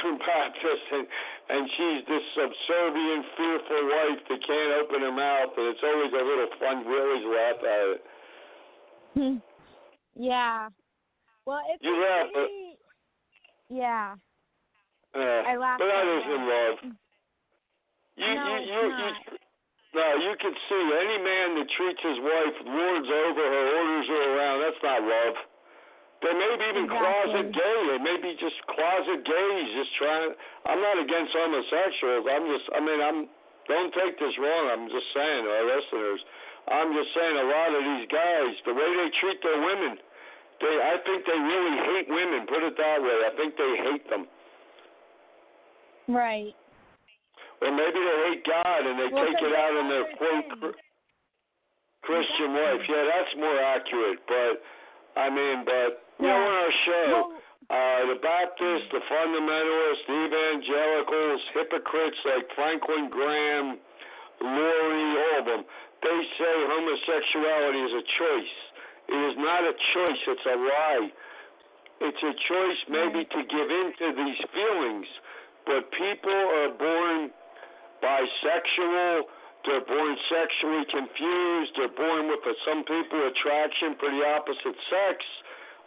[0.00, 1.06] Southern Baptist, and
[1.52, 6.24] and she's this subservient, fearful wife that can't open her mouth, and it's always a
[6.24, 6.84] little fun.
[6.88, 9.42] We always laugh at it.
[10.16, 10.68] yeah.
[11.44, 12.48] Well, it's You laugh, but-
[13.68, 14.14] yeah.
[15.14, 16.78] Uh, I laugh but that at isn't love.
[18.16, 19.14] You, No, you, you, not.
[19.28, 19.38] you,
[19.92, 24.24] no, you can see any man that treats his wife, lords over her, orders her
[24.36, 24.60] around.
[24.64, 25.36] That's not love.
[26.22, 27.02] They may be even Exactly.
[27.02, 27.78] closet gay.
[27.90, 30.30] They may be just closet gays, just trying.
[30.70, 32.24] I'm not against homosexuals.
[32.30, 32.66] I'm just.
[32.70, 33.18] I mean, I'm.
[33.66, 34.64] Don't take this wrong.
[34.70, 36.20] I'm just saying, our listeners.
[36.70, 39.98] I'm just saying, a lot of these guys, the way they treat their women,
[40.62, 40.74] they.
[40.78, 42.46] I think they really hate women.
[42.46, 43.16] Put it that way.
[43.26, 44.26] I think they hate them.
[46.06, 46.54] Right.
[47.62, 50.74] Or maybe they hate God and they Well, take it out on their quote
[52.02, 52.82] Christian wife.
[52.90, 54.18] Yeah, that's more accurate.
[54.26, 54.62] But
[55.14, 56.46] I mean, but you know, Yeah.
[56.46, 57.32] on our show, Well,
[57.70, 63.78] uh, the Baptists, the fundamentalists, the evangelicals, hypocrites like Franklin Graham,
[64.40, 65.64] Laurie, all of them,
[66.02, 68.54] they say homosexuality is a choice.
[69.08, 70.20] It is not a choice.
[70.26, 71.12] It's a lie.
[72.00, 75.06] It's a choice maybe to give in to these feelings,
[75.64, 77.30] but people are born
[78.02, 79.22] bisexual.
[79.64, 81.72] They're born sexually confused.
[81.76, 85.24] They're born with, for some people, attraction for the opposite sex.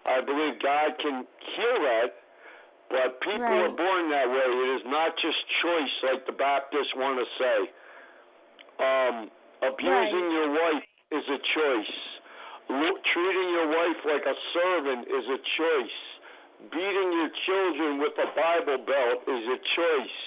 [0.06, 1.26] I believe God can
[1.56, 2.10] heal that,
[2.90, 4.46] but people are born that way.
[4.46, 7.58] It is not just choice, like the Baptists want to say.
[8.78, 9.16] Um,
[9.62, 10.38] abusing Right.
[10.38, 11.96] your wife is a choice.
[12.70, 16.00] Lo- treating your wife like a servant is a choice.
[16.72, 20.18] Beating your children with a Bible belt is a choice.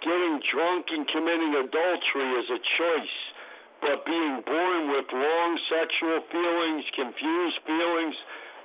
[0.00, 3.16] Getting drunk and committing adultery is a choice.
[3.80, 8.16] But being born with wrong sexual feelings, confused feelings,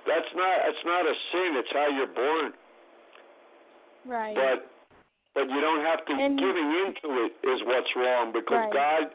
[0.07, 1.49] that's not that's not a sin.
[1.57, 2.53] It's how you're born.
[4.05, 4.35] right.
[4.35, 4.69] But
[5.33, 8.73] but you don't have to And- giving into it is what's wrong because Right.
[8.73, 9.11] God.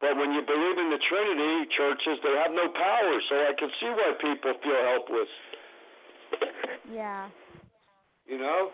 [0.00, 3.20] But when you believe in the Trinity, churches they have no power.
[3.28, 5.28] So I can see why people feel helpless.
[6.90, 7.28] yeah.
[8.26, 8.72] You know.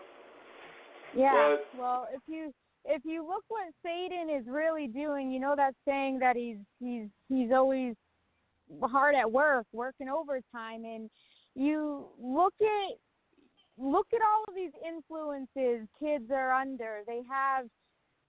[1.13, 1.31] Yeah.
[1.33, 2.53] But- well, if you
[2.85, 7.07] if you look what Satan is really doing, you know that saying that he's he's
[7.29, 7.95] he's always
[8.81, 11.09] hard at work, working overtime, and
[11.55, 12.97] you look at
[13.77, 17.01] look at all of these influences kids are under.
[17.07, 17.67] They have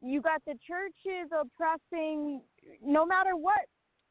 [0.01, 2.43] you got the churches oppressing
[2.85, 3.61] no matter what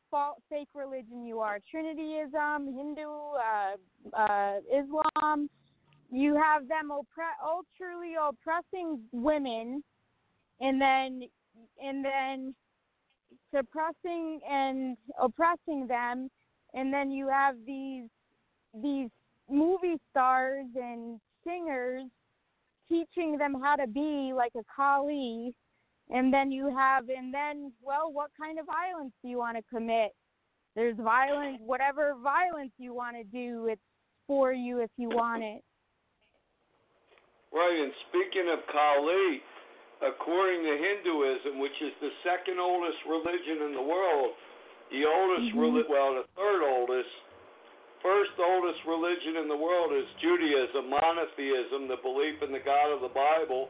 [0.10, 5.50] false fake religion you are, Trinityism, Hindu, uh, uh, Islam
[6.12, 9.82] you have them oppre- ultrally oppressing women
[10.60, 11.22] and then
[11.82, 12.54] and then
[13.56, 16.30] suppressing and oppressing them
[16.74, 18.08] and then you have these
[18.74, 19.10] these
[19.50, 22.04] movie stars and singers
[22.88, 25.54] teaching them how to be like a Kali
[26.10, 29.64] and then you have and then well what kind of violence do you want to
[29.74, 30.14] commit
[30.76, 33.82] there's violence whatever violence you want to do it's
[34.28, 35.62] for you if you want it
[37.52, 39.44] Right, and speaking of Kali,
[40.08, 44.32] according to Hinduism, which is the second oldest religion in the world,
[44.90, 45.60] the oldest, Mhm.
[45.60, 47.12] reli- well, the third oldest,
[48.04, 53.02] first oldest religion in the world is Judaism, monotheism, the belief in the God of
[53.02, 53.70] the Bible.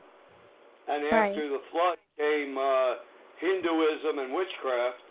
[0.88, 1.30] And Right.
[1.30, 2.96] after the flood came uh,
[3.38, 5.02] Hinduism and witchcraft.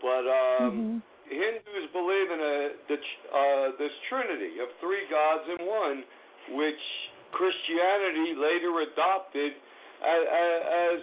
[0.00, 1.02] But um, Mhm.
[1.28, 2.56] Hindus believe in a
[2.88, 2.98] the,
[3.32, 6.04] uh, this trinity of three gods in one,
[6.50, 6.82] which
[7.30, 9.54] Christianity later adopted
[10.02, 11.00] as as,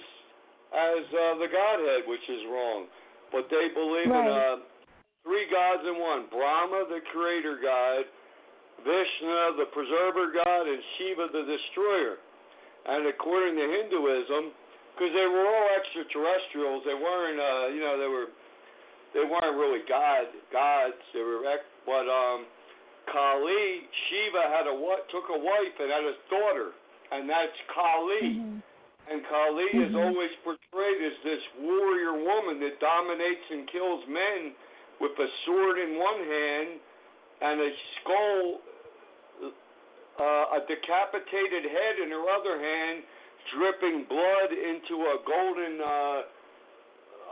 [0.73, 2.87] as uh, the Godhead, which is wrong.
[3.31, 4.59] But they believe in Right.
[5.29, 8.09] Three gods in one: Brahma, the creator god,
[8.81, 12.17] Vishnu, the preserver god, and Shiva, the destroyer.
[12.89, 14.49] And according to Hinduism,
[14.97, 18.33] because they were all extraterrestrials, they weren't, uh, you know, they were
[19.13, 20.97] they weren't really god gods.
[21.13, 22.45] They were, ex- but um,
[23.11, 26.69] Kali, Shiva had a wa- took a wife and had a daughter,
[27.13, 28.25] and that's Kali.
[28.41, 28.61] Mhm.
[29.09, 30.05] And Kali is Mhm.
[30.05, 34.53] always portrayed as this warrior woman that dominates and kills men
[34.99, 36.69] with a sword in one hand
[37.41, 38.59] and a skull
[40.19, 43.03] uh, a decapitated head in her other hand,
[43.55, 46.19] dripping blood into a golden uh,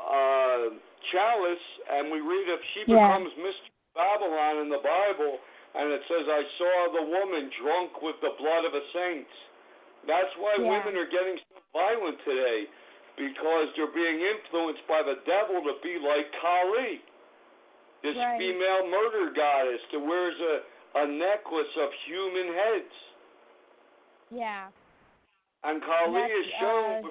[0.08, 0.64] uh,
[1.12, 3.12] chalice, and we read if she Yeah.
[3.12, 5.40] becomes Mystery Babylon in the Bible,
[5.76, 9.36] and it says, "I saw the woman drunk with the blood of the saints."
[10.06, 10.70] That's why Yeah.
[10.70, 12.70] women are getting so violent today,
[13.18, 17.02] because they're being influenced by the devil to be like Kali,
[18.08, 18.40] this Right.
[18.40, 20.64] female murder goddess that wears a
[20.96, 22.96] a necklace of human heads.
[24.32, 24.72] Yeah.
[25.64, 27.10] And Kali is shown, uh,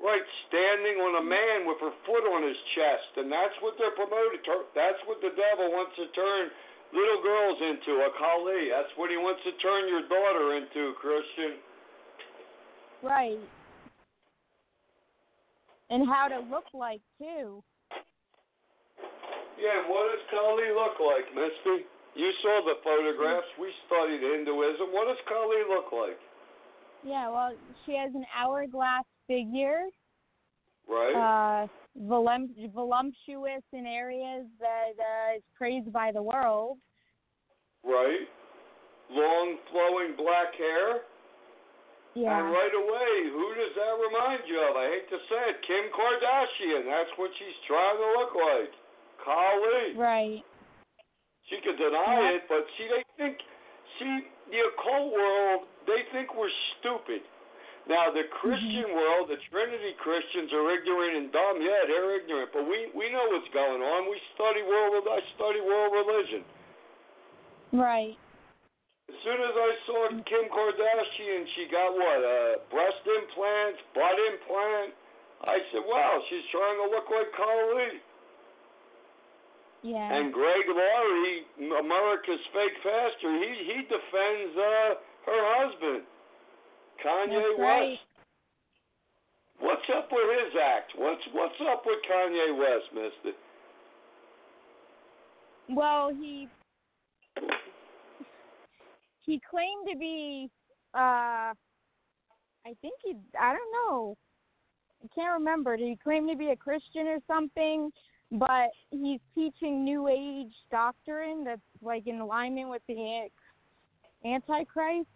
[0.00, 3.96] right, standing on a man with her foot on his chest, and that's what they're
[3.96, 4.40] promoting.
[4.74, 6.50] That's what the devil wants to turn
[6.92, 8.68] little girls into, a Kali.
[8.68, 11.56] That's what he wants to turn your daughter into, Christian.
[13.02, 13.40] Right.
[15.90, 17.62] And how to look like too.
[19.62, 21.86] Yeah, what does Kali look like, Misty?
[22.18, 23.46] You saw the photographs.
[23.62, 24.90] We studied Hinduism.
[24.90, 26.18] What does Kali look like?
[27.06, 27.54] Yeah, well,
[27.86, 29.86] she has an hourglass figure,
[30.90, 31.14] Right?
[31.14, 31.66] uh,
[31.98, 36.78] volum- voluptuous in areas that uh, is praised by the world.
[37.84, 38.26] right?
[39.10, 41.02] Long flowing black hair.
[42.14, 42.38] Yeah.
[42.38, 44.76] And right away, who does that remind you of?
[44.76, 46.84] I hate to say it, Kim Kardashian.
[46.84, 48.72] That's what she's trying to look like.
[49.24, 49.94] Kali.
[49.96, 50.42] Right.
[51.50, 52.36] She could deny Yeah.
[52.38, 53.36] it, but see, they think,
[53.98, 54.14] see,
[54.50, 57.22] the occult world, they think we're stupid.
[57.90, 58.94] Now, the Christian Mm-hmm.
[58.94, 61.58] world, the Trinity Christians are ignorant and dumb.
[61.58, 64.06] Yeah, they're ignorant, but we we know what's going on.
[64.06, 65.02] We study world.
[65.10, 66.46] I study world religion.
[67.74, 68.14] Right.
[69.10, 72.20] As soon as I saw Kim Kardashian, she got what?
[72.22, 74.94] Uh, breast implants, butt implant.
[75.42, 77.98] I said, wow, she's trying to look like Kali.
[79.82, 80.14] Yeah.
[80.14, 84.94] And Greg Laurie, America's fake pastor, he he defends uh,
[85.26, 86.02] her husband,
[87.04, 87.58] Kanye That's West.
[87.58, 87.98] right.
[89.58, 90.92] What's up with his act?
[90.96, 93.36] What's what's up with Kanye West, Misty?
[95.68, 96.48] Well, he
[99.22, 100.48] he claimed to be
[100.94, 101.54] uh
[102.64, 104.16] I think he I don't know.
[105.02, 105.76] I can't remember.
[105.76, 107.90] Did he claim to be a Christian or something?
[108.32, 113.28] But he's teaching new age doctrine that's like in alignment with the
[114.24, 115.06] antichrist.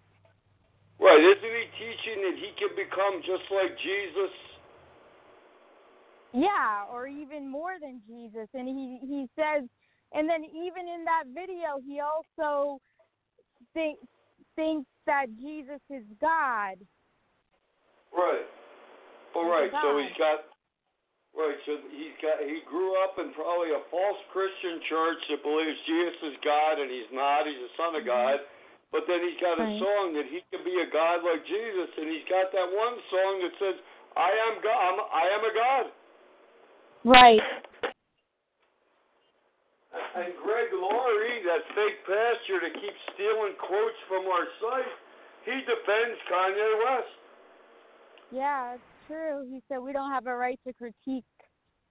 [1.00, 1.20] Right?
[1.20, 4.30] Isn't he teaching that he can become just like Jesus?
[6.34, 8.48] Yeah, or even more than Jesus.
[8.52, 9.66] And he he says
[10.12, 12.80] and then even in that video he also
[13.72, 13.98] think,
[14.56, 16.76] thinks that Jesus is God.
[18.12, 18.46] Right.
[19.34, 19.70] All right.
[19.82, 20.55] So he's got.
[21.36, 21.60] Right.
[21.68, 22.40] So he's got.
[22.40, 26.88] He grew up in probably a false Christian church that believes Jesus is God and
[26.88, 27.44] he's not.
[27.44, 28.40] He's the son of mm-hmm.
[28.40, 28.40] God.
[28.88, 29.82] But then he's got a Right.
[29.82, 33.32] song that he can be a God like Jesus, and he's got that one song
[33.44, 33.76] that says,
[34.16, 34.80] "I am God.
[34.80, 35.84] I'm, I am a God."
[37.04, 37.44] Right.
[40.16, 44.96] And Greg Laurie, that fake pastor that keeps stealing quotes from our site,
[45.44, 47.16] he defends Kanye West.
[48.32, 49.46] Yeah, it's true.
[49.50, 51.24] He said we don't have a right to critique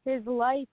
[0.06, 0.70] his life.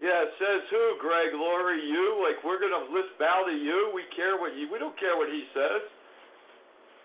[0.00, 0.96] Yeah, it says who?
[1.00, 2.24] Greg Laurie, you?
[2.24, 3.92] Like we're gonna list bow to you?
[3.92, 4.68] We care what you?
[4.72, 5.82] We don't care what he says.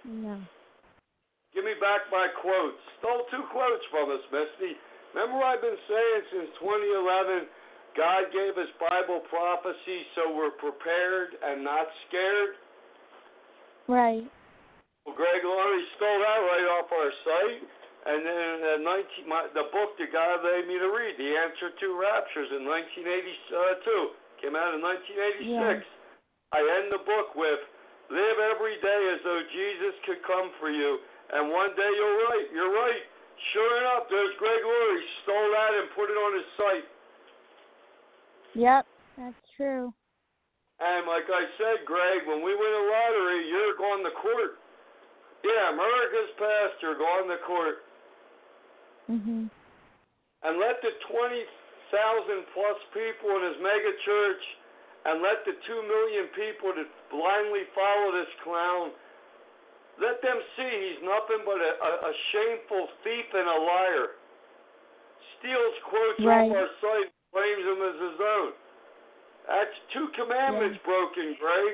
[0.06, 0.40] No.
[1.52, 2.80] Give me back my quotes.
[3.00, 4.76] Stole two quotes from us, Misty.
[5.16, 7.48] Remember I've been saying since 2011,
[7.96, 12.60] God gave us Bible prophecy so we're prepared and not scared.
[13.88, 14.28] Right.
[15.06, 17.62] Well, Greg Laurie stole that right off our site.
[18.06, 21.74] And then uh, 19, my, the book that God made me to read, The Answer
[21.74, 25.50] to Raptures, in 1982, came out in 1986.
[25.50, 25.82] Yeah.
[26.54, 27.62] I end the book with,
[28.14, 31.02] Live every day as though Jesus could come for you,
[31.34, 32.48] and one day you're right.
[32.54, 33.02] You're right.
[33.50, 35.06] Sure enough, there's Greg Laurie.
[35.26, 36.88] Stole that and put it on his site.
[38.54, 38.84] Yep,
[39.18, 39.90] that's true.
[40.78, 44.62] And like I said, Greg, when we win a lottery, you're going to court.
[45.46, 47.78] Yeah, America's pastor going to court.
[49.06, 49.50] Mhm.
[50.46, 54.44] and let the 20,000 plus people in his mega church
[55.06, 58.92] and let the 2 million people that blindly follow this clown
[60.02, 64.08] let them see he's nothing but a, a, a shameful thief and a liar
[65.38, 66.50] steals quotes Right.
[66.50, 68.50] off our site claims them as his own
[69.48, 71.74] that's two commandments broken greg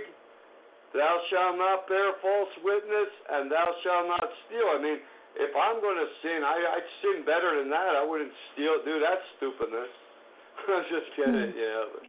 [0.93, 4.99] thou shalt not bear false witness and thou shalt not steal i mean
[5.35, 7.95] if I'm going to sin, I, I'd sin better than that.
[7.95, 9.91] I wouldn't steal, do that stupidness.
[10.67, 11.55] I'm just kidding, Hmm.
[11.55, 11.83] yeah.
[11.95, 12.03] But,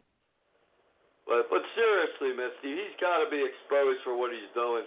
[1.23, 4.83] But but seriously, Misty, he's got to be exposed for what he's doing.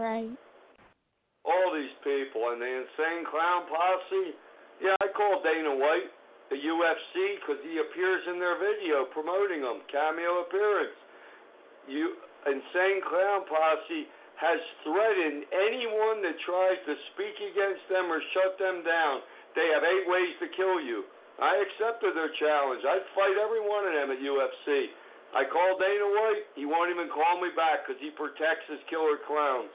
[0.00, 0.32] Right.
[1.44, 4.32] All these people and the insane clown posse.
[4.80, 6.08] Yeah, I called Dana White,
[6.48, 10.96] the UFC, because he appears in their video promoting them, cameo appearance.
[11.88, 12.16] You
[12.46, 18.84] insane clown posse has threatened anyone that tries to speak against them or shut them
[18.84, 19.24] down.
[19.56, 21.08] They have eight ways to kill you.
[21.40, 22.84] I accepted their challenge.
[22.84, 24.92] I'd fight every one of them at UFC.
[25.36, 26.44] I called Dana White.
[26.56, 29.72] He won't even call me back because he protects his killer clowns.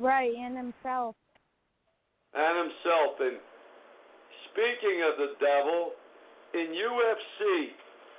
[0.00, 1.16] Right, and himself.
[2.32, 3.20] And himself.
[3.20, 3.36] And
[4.52, 5.92] speaking of the devil,
[6.56, 7.40] in UFC,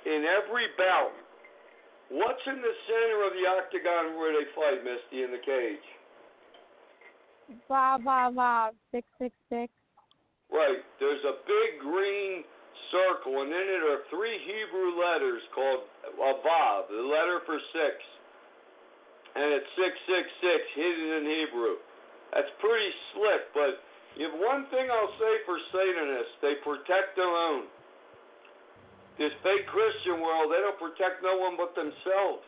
[0.06, 1.14] in every bout,
[2.12, 5.86] What's in the center of the octagon where they fight, Misty, in the cage?
[7.72, 9.72] Va va va six six six.
[10.52, 10.84] Right.
[11.00, 12.44] There's a big green
[12.92, 17.96] circle, and in it are three Hebrew letters called a vav, the letter for six,
[19.32, 21.80] and it's six six six hidden in Hebrew.
[22.36, 23.80] That's pretty slick, but
[24.20, 27.72] you have one thing I'll say for Satanists: they protect their own
[29.18, 32.46] this fake Christian world, they don't protect no one but themselves.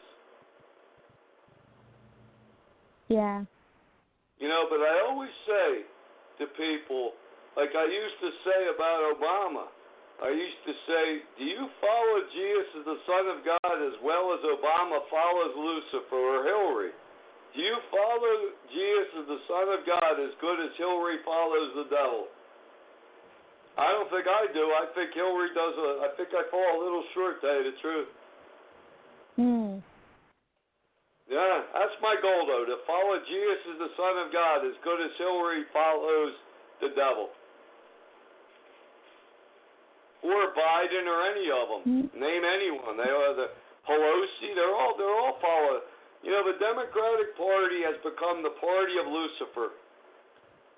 [3.08, 3.44] Yeah.
[4.40, 5.84] You know, but I always say
[6.40, 7.12] to people,
[7.56, 9.70] like I used to say about Obama,
[10.22, 11.04] I used to say,
[11.38, 16.16] do you follow Jesus as the Son of God as well as Obama follows Lucifer
[16.16, 16.94] or Hillary?
[17.54, 18.36] Do you follow
[18.70, 22.30] Jesus as the Son of God as good as Hillary follows the devil?
[23.74, 24.64] I don't think I do.
[24.70, 25.88] I think Hillary does a.
[26.06, 27.42] I think I fall a little short.
[27.42, 28.10] To tell you the truth.
[29.34, 29.72] Hmm.
[31.26, 32.62] Yeah, that's my goal though.
[32.70, 36.38] To follow Jesus as the Son of God as good as Hillary follows
[36.78, 37.34] the devil.
[40.22, 41.82] Or Biden or any of them.
[41.84, 42.08] Mm-hmm.
[42.14, 42.94] Name anyone.
[42.94, 43.50] They are the
[43.90, 44.54] Pelosi.
[44.54, 44.94] They're all.
[44.94, 45.82] They're all follow.
[46.22, 49.74] You know, the Democratic Party has become the party of Lucifer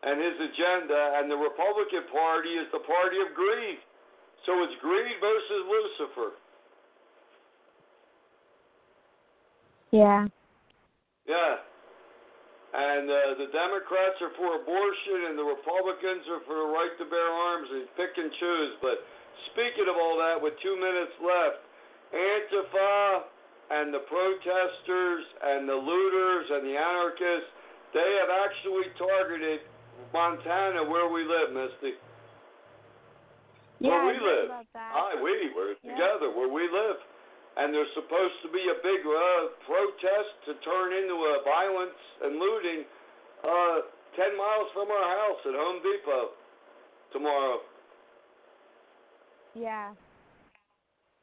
[0.03, 3.81] and his agenda, and the Republican Party is the party of greed.
[4.45, 6.31] So it's greed versus Lucifer.
[9.91, 10.29] Yeah.
[11.27, 11.55] Yeah.
[12.77, 17.07] And uh, the Democrats are for abortion, and the Republicans are for the right to
[17.09, 18.73] bear arms and pick and choose.
[18.85, 19.01] But
[19.51, 21.65] speaking of all that, with two minutes left,
[22.13, 23.33] Antifa
[23.73, 27.51] and the protesters and the looters and the anarchists,
[27.97, 29.65] they have actually targeted
[30.13, 31.95] Montana, where we live, Misty.
[33.81, 34.49] Yeah, where we I live.
[34.75, 35.93] Hi, we we're Yeah.
[35.93, 36.97] together where we live,
[37.57, 42.39] and there's supposed to be a big uh, protest to turn into a violence and
[42.39, 42.85] looting
[43.45, 43.81] uh,
[44.17, 46.31] ten miles from our house at Home Depot
[47.13, 47.61] tomorrow.
[49.55, 49.93] Yeah.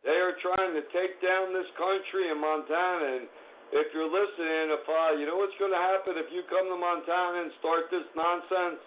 [0.04, 3.28] They are trying to take down this country in Montana, and
[3.74, 6.78] if you're listening, if uh, you know what's going to happen if you come to
[6.78, 8.78] Montana and start this nonsense,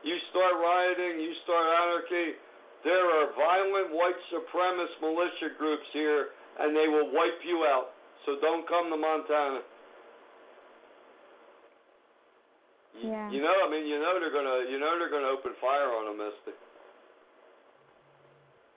[0.00, 2.40] you start rioting, you start anarchy.
[2.88, 7.92] There are violent white supremacist militia groups here, and they will wipe you out.
[8.24, 9.60] So don't come to Montana.
[12.96, 13.28] Yeah.
[13.28, 16.16] You know, I mean, you know they're gonna, you know they're gonna open fire on
[16.16, 16.56] them, Misty.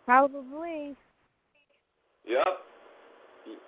[0.03, 0.95] Probably.
[2.27, 2.47] Yep.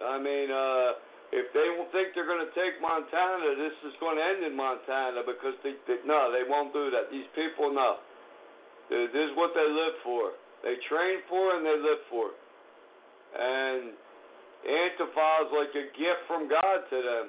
[0.04, 0.92] I mean, uh,
[1.30, 4.58] if they will think they're going to take Montana, this is going to end in
[4.58, 7.14] Montana because they, they no, they won't do that.
[7.14, 8.02] These people know.
[8.90, 10.34] This is what they live for.
[10.66, 12.34] They train for and they live for.
[13.38, 13.94] And
[14.66, 17.26] Antifa is like a gift from God to them.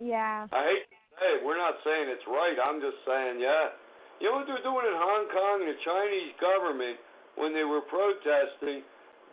[0.00, 0.44] Yeah.
[0.52, 1.44] I hate to say it.
[1.44, 2.56] We're not saying it's right.
[2.60, 3.72] I'm just saying, yeah.
[4.20, 5.64] You know what they're doing in Hong Kong?
[5.64, 7.00] The Chinese government,
[7.40, 8.84] when they were protesting,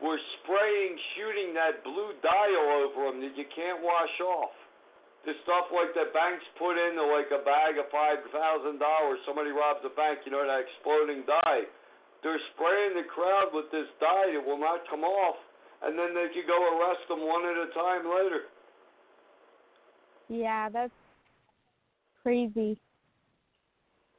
[0.01, 4.53] were spraying, shooting that blue dye all over them that you can't wash off.
[5.25, 9.19] The stuff like that banks put into like a bag of five thousand dollars.
[9.27, 11.67] Somebody robs a bank, you know that exploding dye.
[12.23, 15.37] They're spraying the crowd with this dye that will not come off,
[15.83, 18.47] and then they could go arrest them one at a time later.
[20.29, 20.95] Yeah, that's
[22.23, 22.77] crazy.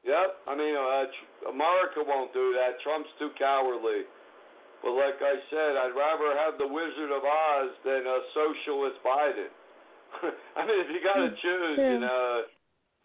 [0.04, 2.80] Yep, I mean uh, tr- America won't do that.
[2.84, 4.04] Trump's too cowardly.
[4.82, 9.50] But like I said, I'd rather have the Wizard of Oz than a socialist Biden.
[10.58, 12.46] I mean, if you got to choose, you know,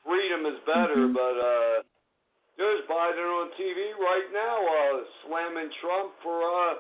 [0.06, 1.10] freedom is better.
[1.10, 1.18] Mhm.
[1.18, 1.78] But uh,
[2.58, 6.76] there's Biden on TV right now, uh, slamming Trump for uh,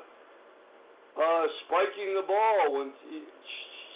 [1.17, 3.25] uh, spiking the ball when he,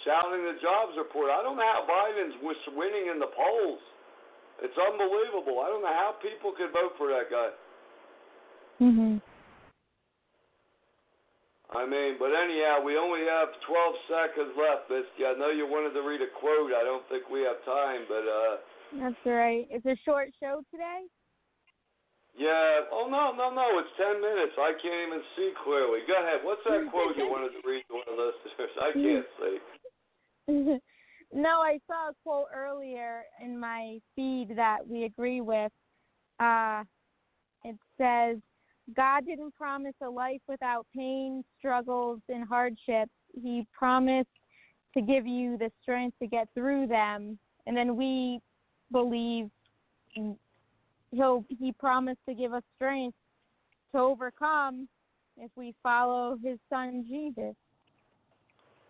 [0.04, 1.30] shouting the jobs report.
[1.30, 2.34] I don't know how Biden's
[2.74, 3.82] winning in the polls.
[4.62, 5.62] It's unbelievable.
[5.62, 7.50] I don't know how people could vote for that guy.
[8.80, 9.20] Mhm.
[11.68, 15.28] I mean, but anyhow, we only have 12 seconds left, Misty.
[15.28, 16.72] I know you wanted to read a quote.
[16.72, 18.54] I don't think we have time, but uh.
[18.96, 19.68] That's right.
[19.68, 21.04] It's a short show today.
[22.38, 22.88] Yeah.
[22.88, 23.66] Oh no, no, no.
[23.84, 24.56] It's 10 minutes.
[24.56, 26.00] I can't even see clearly.
[26.08, 26.40] Go ahead.
[26.40, 28.72] What's that quote you wanted to read to our listeners?
[28.80, 29.56] I can't see.
[31.36, 35.72] no, I saw a quote earlier in my feed that we agree with.
[36.40, 36.84] Uh,
[37.64, 38.38] it says,
[38.96, 43.12] God didn't promise a life without pain, struggles, and hardships.
[43.34, 44.28] He promised
[44.94, 47.38] to give you the strength to get through them.
[47.66, 48.40] And then we
[48.90, 49.50] believe
[51.12, 53.16] he'll he promised to give us strength
[53.92, 54.88] to overcome
[55.36, 57.54] if we follow his son Jesus.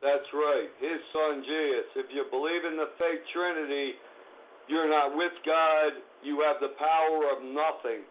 [0.01, 0.69] That's right.
[0.81, 1.91] His son Jesus.
[1.97, 3.95] If you believe in the fake Trinity,
[4.69, 5.93] you're not with God.
[6.23, 8.07] You have the power of nothing.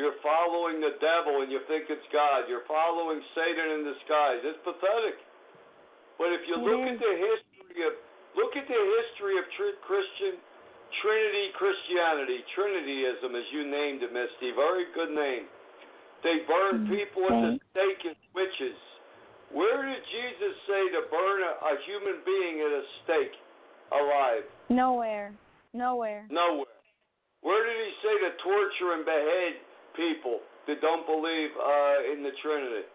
[0.00, 2.48] You're following the devil and you think it's God.
[2.48, 4.40] You're following Satan in disguise.
[4.40, 5.20] It's pathetic.
[6.16, 6.96] But if you it look is.
[6.96, 7.92] at the history of
[8.32, 10.40] look at the history of tr- Christian
[11.04, 15.48] Trinity Christianity, Trinityism, as you named it, Misty, very good name.
[16.24, 18.78] They burned mm, people at the stake as witches.
[19.52, 23.36] Where did Jesus say to burn a, a human being at a stake
[23.92, 24.44] alive?
[24.70, 25.34] Nowhere.
[25.74, 26.24] Nowhere.
[26.30, 26.72] Nowhere.
[27.42, 29.54] Where did he say to torture and behead
[29.96, 32.86] people that don't believe uh, in the Trinity?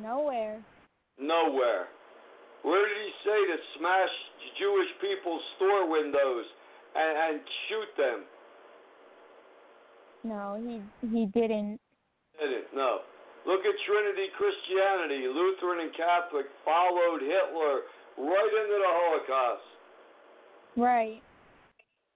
[0.00, 0.62] Nowhere.
[1.18, 1.86] Nowhere.
[2.62, 4.14] Where did he say to smash
[4.58, 6.44] Jewish people's store windows
[6.96, 8.18] and, and shoot them?
[10.24, 11.78] No, he he didn't.
[12.40, 12.66] Did it?
[12.74, 13.04] No.
[13.44, 15.28] Look at Trinity Christianity.
[15.28, 17.84] Lutheran and Catholic followed Hitler
[18.16, 19.68] right into the Holocaust.
[20.76, 21.20] Right.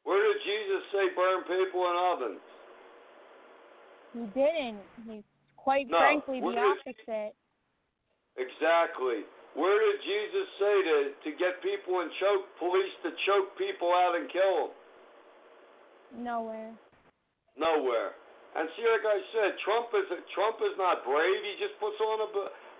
[0.08, 2.47] Where did Jesus say burn people in ovens?
[4.14, 4.80] He didn't.
[5.06, 5.24] He's
[5.56, 7.34] quite No, frankly the where did opposite.
[8.38, 9.26] Exactly.
[9.58, 10.96] Where did Jesus say to
[11.26, 14.72] to get people and choke police to choke people out and kill them?
[16.24, 16.72] Nowhere.
[17.58, 18.14] Nowhere.
[18.56, 21.40] And see, like I said, Trump is Trump is not brave.
[21.42, 22.28] He just puts on a,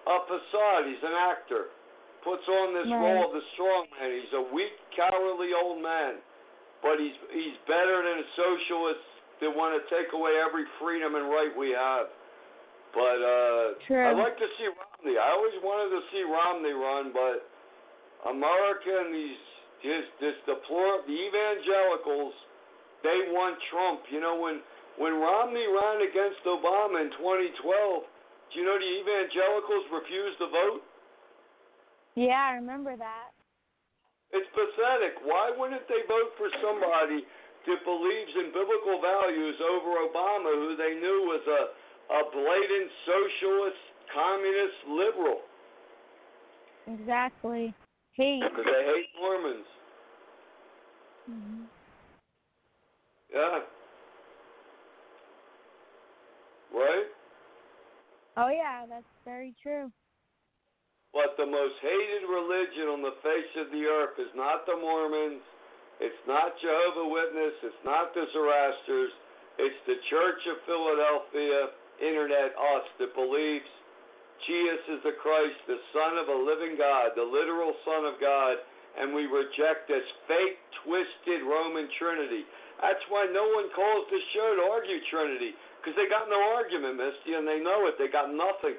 [0.09, 0.87] a facade.
[0.87, 1.74] He's an actor.
[2.24, 2.99] Puts on this Right.
[3.03, 4.11] role of the strong man.
[4.22, 6.22] He's a weak, cowardly old man,
[6.83, 9.11] but he's he's better than socialists
[9.41, 12.11] that want to take away every freedom and right we have.
[12.95, 14.01] But uh, True.
[14.01, 15.16] I'd like to see Romney.
[15.20, 17.47] I always wanted to see Romney run, but
[18.26, 19.43] America and these
[19.84, 22.34] his this deplorable the evangelicals,
[23.07, 24.03] they want Trump.
[24.11, 24.59] You know when
[24.99, 30.82] when Romney ran against Obama in 2012, do you know the evangelicals refused to vote?
[32.18, 33.30] Yeah, I remember that.
[34.34, 35.22] It's pathetic.
[35.22, 37.22] Why wouldn't they vote for somebody
[37.69, 41.62] that believes in biblical values over Obama, who they knew was a,
[42.16, 45.41] a blatant socialist, communist, liberal?
[46.89, 47.75] Exactly.
[48.16, 48.43] Hate.
[48.43, 49.69] Because they hate Mormons.
[51.31, 51.64] Mhm.
[53.33, 53.61] Yeah.
[56.73, 57.09] Right?
[58.37, 59.93] Oh yeah, that's very true.
[61.12, 65.43] But the most hated religion on the face of the earth is not the Mormons,
[65.99, 69.12] it's not Jehovah Witness, it's not the Zoroasters,
[69.59, 73.66] it's the Church of Philadelphia, Internet us that believes
[74.46, 78.62] Jesus is the Christ, the Son of a living God, the literal Son of God,
[78.94, 82.46] and we reject this fake, twisted Roman Trinity.
[82.78, 87.03] That's why no one calls this show to argue Trinity, because they got no argument,
[87.03, 87.99] Misty, and they know it.
[87.99, 88.78] They got nothing.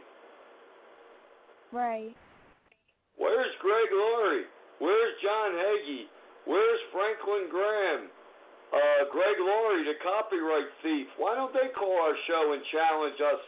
[1.76, 2.15] Right.
[3.20, 4.47] Where's Greg Laurie?
[4.80, 6.07] Where's John Hagee?
[6.50, 8.10] Where's Franklin Graham?
[8.74, 11.06] Uh, Greg Laurie, the copyright thief.
[11.22, 13.41] Why don't they call our show and challenge us,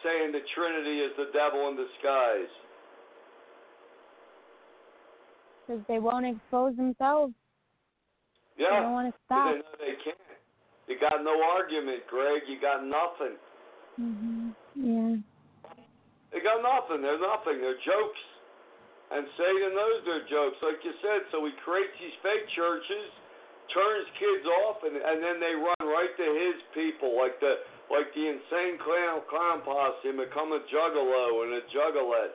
[0.00, 2.52] saying the Trinity is the devil in disguise?
[5.66, 7.34] Because they won't expose themselves.
[8.56, 9.52] They Yeah, don't want to stop.
[9.52, 10.16] they know they can't.
[10.88, 12.48] You got no argument, Greg.
[12.48, 13.36] You got nothing.
[14.00, 14.54] Mhm.
[14.76, 15.16] Yeah.
[16.30, 17.02] They got nothing.
[17.02, 17.60] They're nothing.
[17.60, 18.20] They're jokes.
[19.06, 21.30] And Satan knows they're jokes, like you said.
[21.30, 23.06] So he creates these fake churches,
[23.70, 28.10] turns kids off, and and then they run right to his people, like the like
[28.18, 32.34] the insane clown clown posse, and become a juggalo and a juggalette,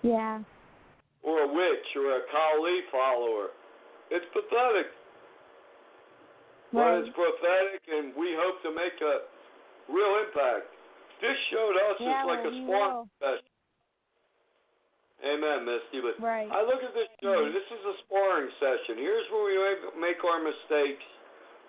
[0.00, 0.40] Yeah.
[1.22, 3.52] or a witch, or a Kali follower.
[4.08, 4.88] It's pathetic.
[6.72, 9.26] But it's prophetic, and we hope to make a
[9.92, 10.70] real impact.
[11.20, 13.08] This show to us Yeah, is like a will.
[13.20, 13.49] session.
[15.20, 16.00] Amen, Misty.
[16.00, 16.48] But Right.
[16.50, 17.44] I look at this show.
[17.52, 18.96] This is a sparring session.
[18.96, 21.04] Here's where we make- make our mistakes.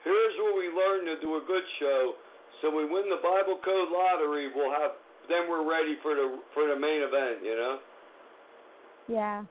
[0.03, 2.15] Here's where we learn to do a good show.
[2.61, 4.47] So we win the Bible Code lottery.
[4.49, 4.93] We'll have
[5.27, 7.43] then we're ready for the for the main event.
[7.43, 7.79] You know.
[9.07, 9.43] Yeah.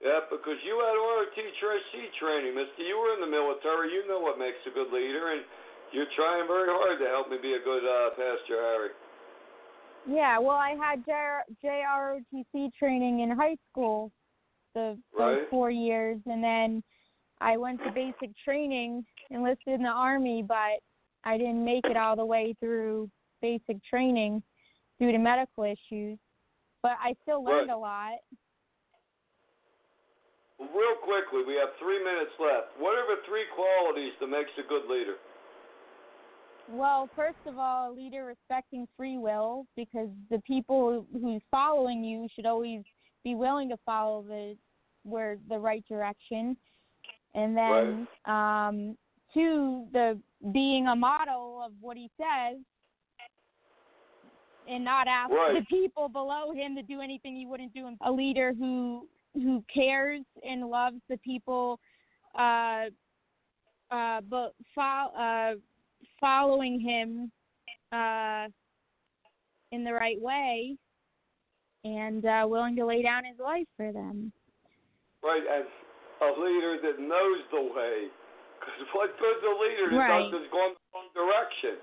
[0.00, 2.84] Yeah, because you had ROTC training, Misty.
[2.84, 3.92] You were in the military.
[3.92, 5.44] You know what makes a good leader, and
[5.92, 8.90] you're trying very hard to help me be a good uh, pastor, Harry.
[10.06, 14.10] Yeah, well, I had JROTC training in high school,
[14.74, 15.36] the Right.
[15.36, 16.82] those four years, and then
[17.40, 20.82] I went to basic training, enlisted in the army, but
[21.24, 24.42] I didn't make it all the way through basic training
[24.98, 26.18] due to medical issues.
[26.82, 27.76] But I still learned Right.
[27.76, 28.18] a lot.
[30.58, 32.76] Real quickly, we have three minutes left.
[32.78, 35.18] What are the three qualities that makes a good leader?
[36.72, 42.28] Well, first of all, a leader respecting free will because the people who's following you
[42.32, 42.82] should always
[43.24, 44.56] be willing to follow the
[45.02, 46.56] where the right direction.
[47.34, 48.96] And then um
[49.34, 50.20] two, the
[50.52, 52.58] being a model of what he says
[54.68, 55.54] and not ask Right.
[55.58, 57.90] the people below him to do anything he wouldn't do.
[58.02, 61.80] A leader who who cares and loves the people
[62.38, 62.86] uh
[63.90, 65.54] uh but fo- uh
[66.20, 67.32] following him
[67.92, 68.48] uh,
[69.72, 70.76] in the right way
[71.84, 74.32] and uh, willing to lay down his life for them.
[75.22, 75.66] Right, and
[76.22, 78.08] a leader that knows the way.
[78.60, 80.30] Because what good's a leader that Right.
[80.32, 81.80] does is going the wrong direction?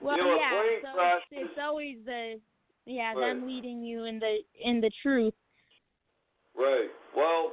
[0.00, 0.50] Well, You know, yeah,
[0.82, 2.40] so crash it's, it's always the
[2.86, 3.34] yeah Right.
[3.34, 5.34] them leading you in the in the truth.
[6.56, 6.88] Right.
[7.16, 7.52] Well,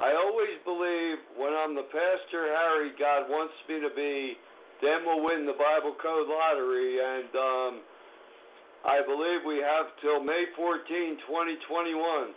[0.00, 4.36] I always believe when I'm the pastor Harry God wants me to be,
[4.82, 6.98] then we'll win the Bible Code lottery.
[7.02, 7.72] And um,
[8.86, 12.34] I believe we have till May 14, 2021,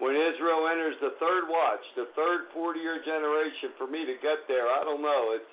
[0.00, 4.68] when Israel enters the third watch, the third 40-year generation, for me to get there.
[4.68, 5.36] I don't know.
[5.36, 5.52] It's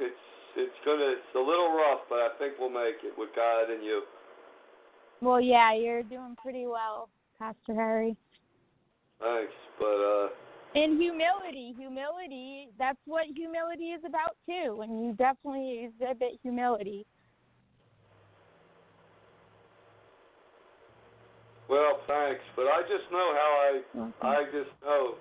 [0.00, 0.24] it's
[0.56, 3.84] it's gonna it's a little rough, but I think we'll make it with God and
[3.84, 4.02] you.
[5.20, 7.08] Well, yeah, you're doing pretty well,
[7.38, 8.16] Pastor Harry.
[9.20, 10.28] Thanks, but uh.
[10.74, 14.82] And humility, humility, that's what humility is about too.
[14.82, 17.04] And you definitely exhibit humility.
[21.66, 24.26] Well, thanks, but I just know how I mm-hmm.
[24.26, 25.14] I just know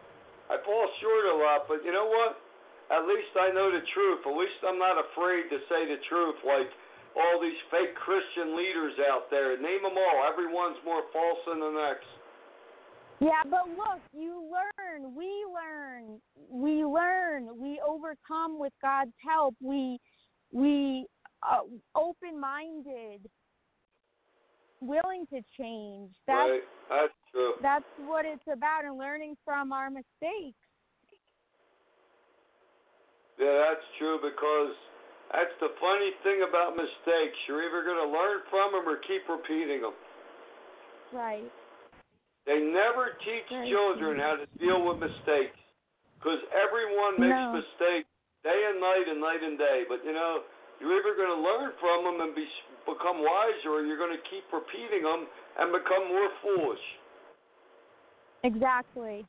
[0.49, 2.41] I fall short a lot, but you know what?
[2.89, 4.25] At least I know the truth.
[4.25, 6.69] At least I'm not afraid to say the truth like
[7.17, 9.57] all these fake Christian leaders out there.
[9.61, 10.25] Name them all.
[10.25, 12.09] Everyone's more false than the next.
[13.21, 19.55] Yeah, but look, you learn, we learn, we learn, we overcome with God's help.
[19.61, 19.99] We
[20.53, 21.05] we
[21.43, 23.29] uh, open-minded,
[24.79, 26.11] willing to change.
[26.27, 26.61] That's right?
[26.89, 27.53] That's true.
[27.61, 30.57] that's what it's about and learning from our mistakes.
[33.37, 34.75] Yeah, that's true because
[35.31, 37.35] that's the funny thing about mistakes.
[37.47, 39.93] You're either going to learn from them or keep repeating them.
[41.13, 41.51] Right.
[42.45, 45.57] They never teach children how to deal with mistakes
[46.17, 47.53] because everyone makes No.
[47.53, 48.09] mistakes
[48.43, 49.85] day and night and night and day.
[49.87, 50.43] But you know,
[50.79, 52.47] you're either going to learn from them and be
[52.87, 55.27] become wiser, or you're going to keep repeating them
[55.59, 56.85] and become more foolish.
[58.43, 59.27] Exactly.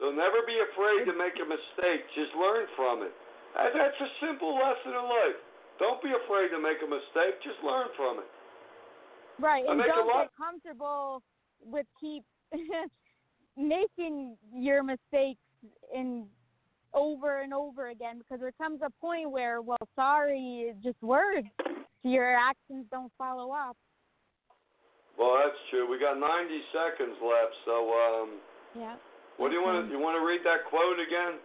[0.00, 2.06] So never be afraid to make a mistake.
[2.14, 3.12] Just learn from it.
[3.58, 5.38] And that's a simple lesson in life.
[5.78, 7.38] Don't be afraid to make a mistake.
[7.42, 8.28] Just learn from it.
[9.40, 9.64] Right.
[9.68, 11.22] And don't get comfortable
[11.64, 12.24] with keep
[13.56, 15.40] making your mistakes
[15.94, 16.26] in
[16.94, 21.46] over and over again because there comes a point where, well, sorry is just words.
[22.02, 23.76] Your actions don't follow up.
[25.18, 25.90] Well, that's true.
[25.90, 27.54] We got 90 seconds left.
[27.64, 28.40] So, um,
[28.74, 28.96] Yeah.
[29.36, 29.92] what do you want to?
[29.92, 31.40] You want to read that quote again?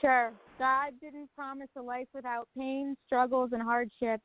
[0.00, 0.32] Sure.
[0.58, 4.22] God didn't promise a life without pain, struggles, and hardships.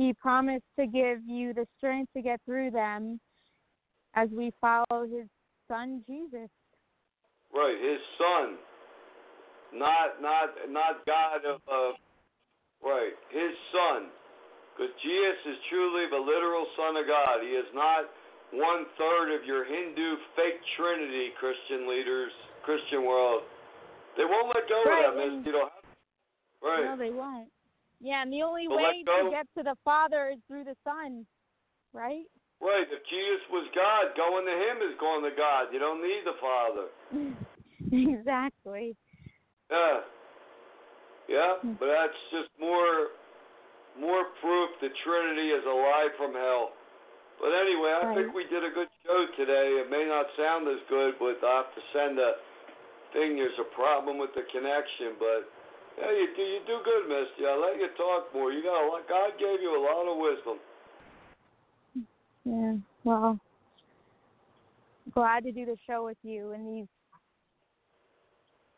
[0.00, 3.20] He promised to give you the strength to get through them
[4.16, 5.28] as we follow his
[5.68, 6.48] son, Jesus.
[7.52, 8.56] Right, his son,
[9.76, 12.00] not not not God of, of
[12.80, 14.08] right, his son,
[14.72, 17.44] because Jesus is truly the literal Son of God.
[17.44, 18.08] He is not
[18.56, 22.32] one third of your Hindu fake Trinity Christian leaders,
[22.64, 23.44] Christian world.
[24.16, 25.84] They won't let go Right, of that, and- You don't have,
[26.64, 26.84] right.
[26.88, 27.52] No, they won't.
[28.00, 31.26] Yeah, and the only But way to get to the Father is through the Son,
[31.92, 32.24] right?
[32.60, 35.72] Right, if Jesus was God, going to him is going to God.
[35.72, 36.86] You don't need the Father.
[37.92, 38.96] exactly.
[39.70, 40.00] Yeah.
[41.28, 41.78] Yeah, Hmm.
[41.78, 43.14] but that's just more
[43.98, 46.72] more proof the Trinity is alive from hell.
[47.40, 49.80] But anyway, I think we did a good show today.
[49.80, 52.36] It may not sound as good, but I have to send a
[53.12, 53.36] thing.
[53.36, 55.48] There's a problem with the connection, but
[56.00, 56.42] Yeah, you do.
[56.42, 57.44] You do good, Misty.
[57.46, 58.52] I let you talk more.
[58.52, 59.08] You got a lot.
[59.08, 60.58] God gave you a lot of wisdom.
[62.44, 62.74] Yeah.
[63.04, 63.38] Well,
[65.12, 66.88] glad to do the show with you in these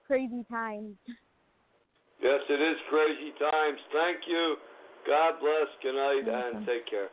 [0.07, 0.97] crazy times.
[2.21, 3.79] Yes, it is crazy times.
[3.93, 4.57] Thank you.
[5.07, 5.69] God bless.
[5.83, 7.09] Good night and take care.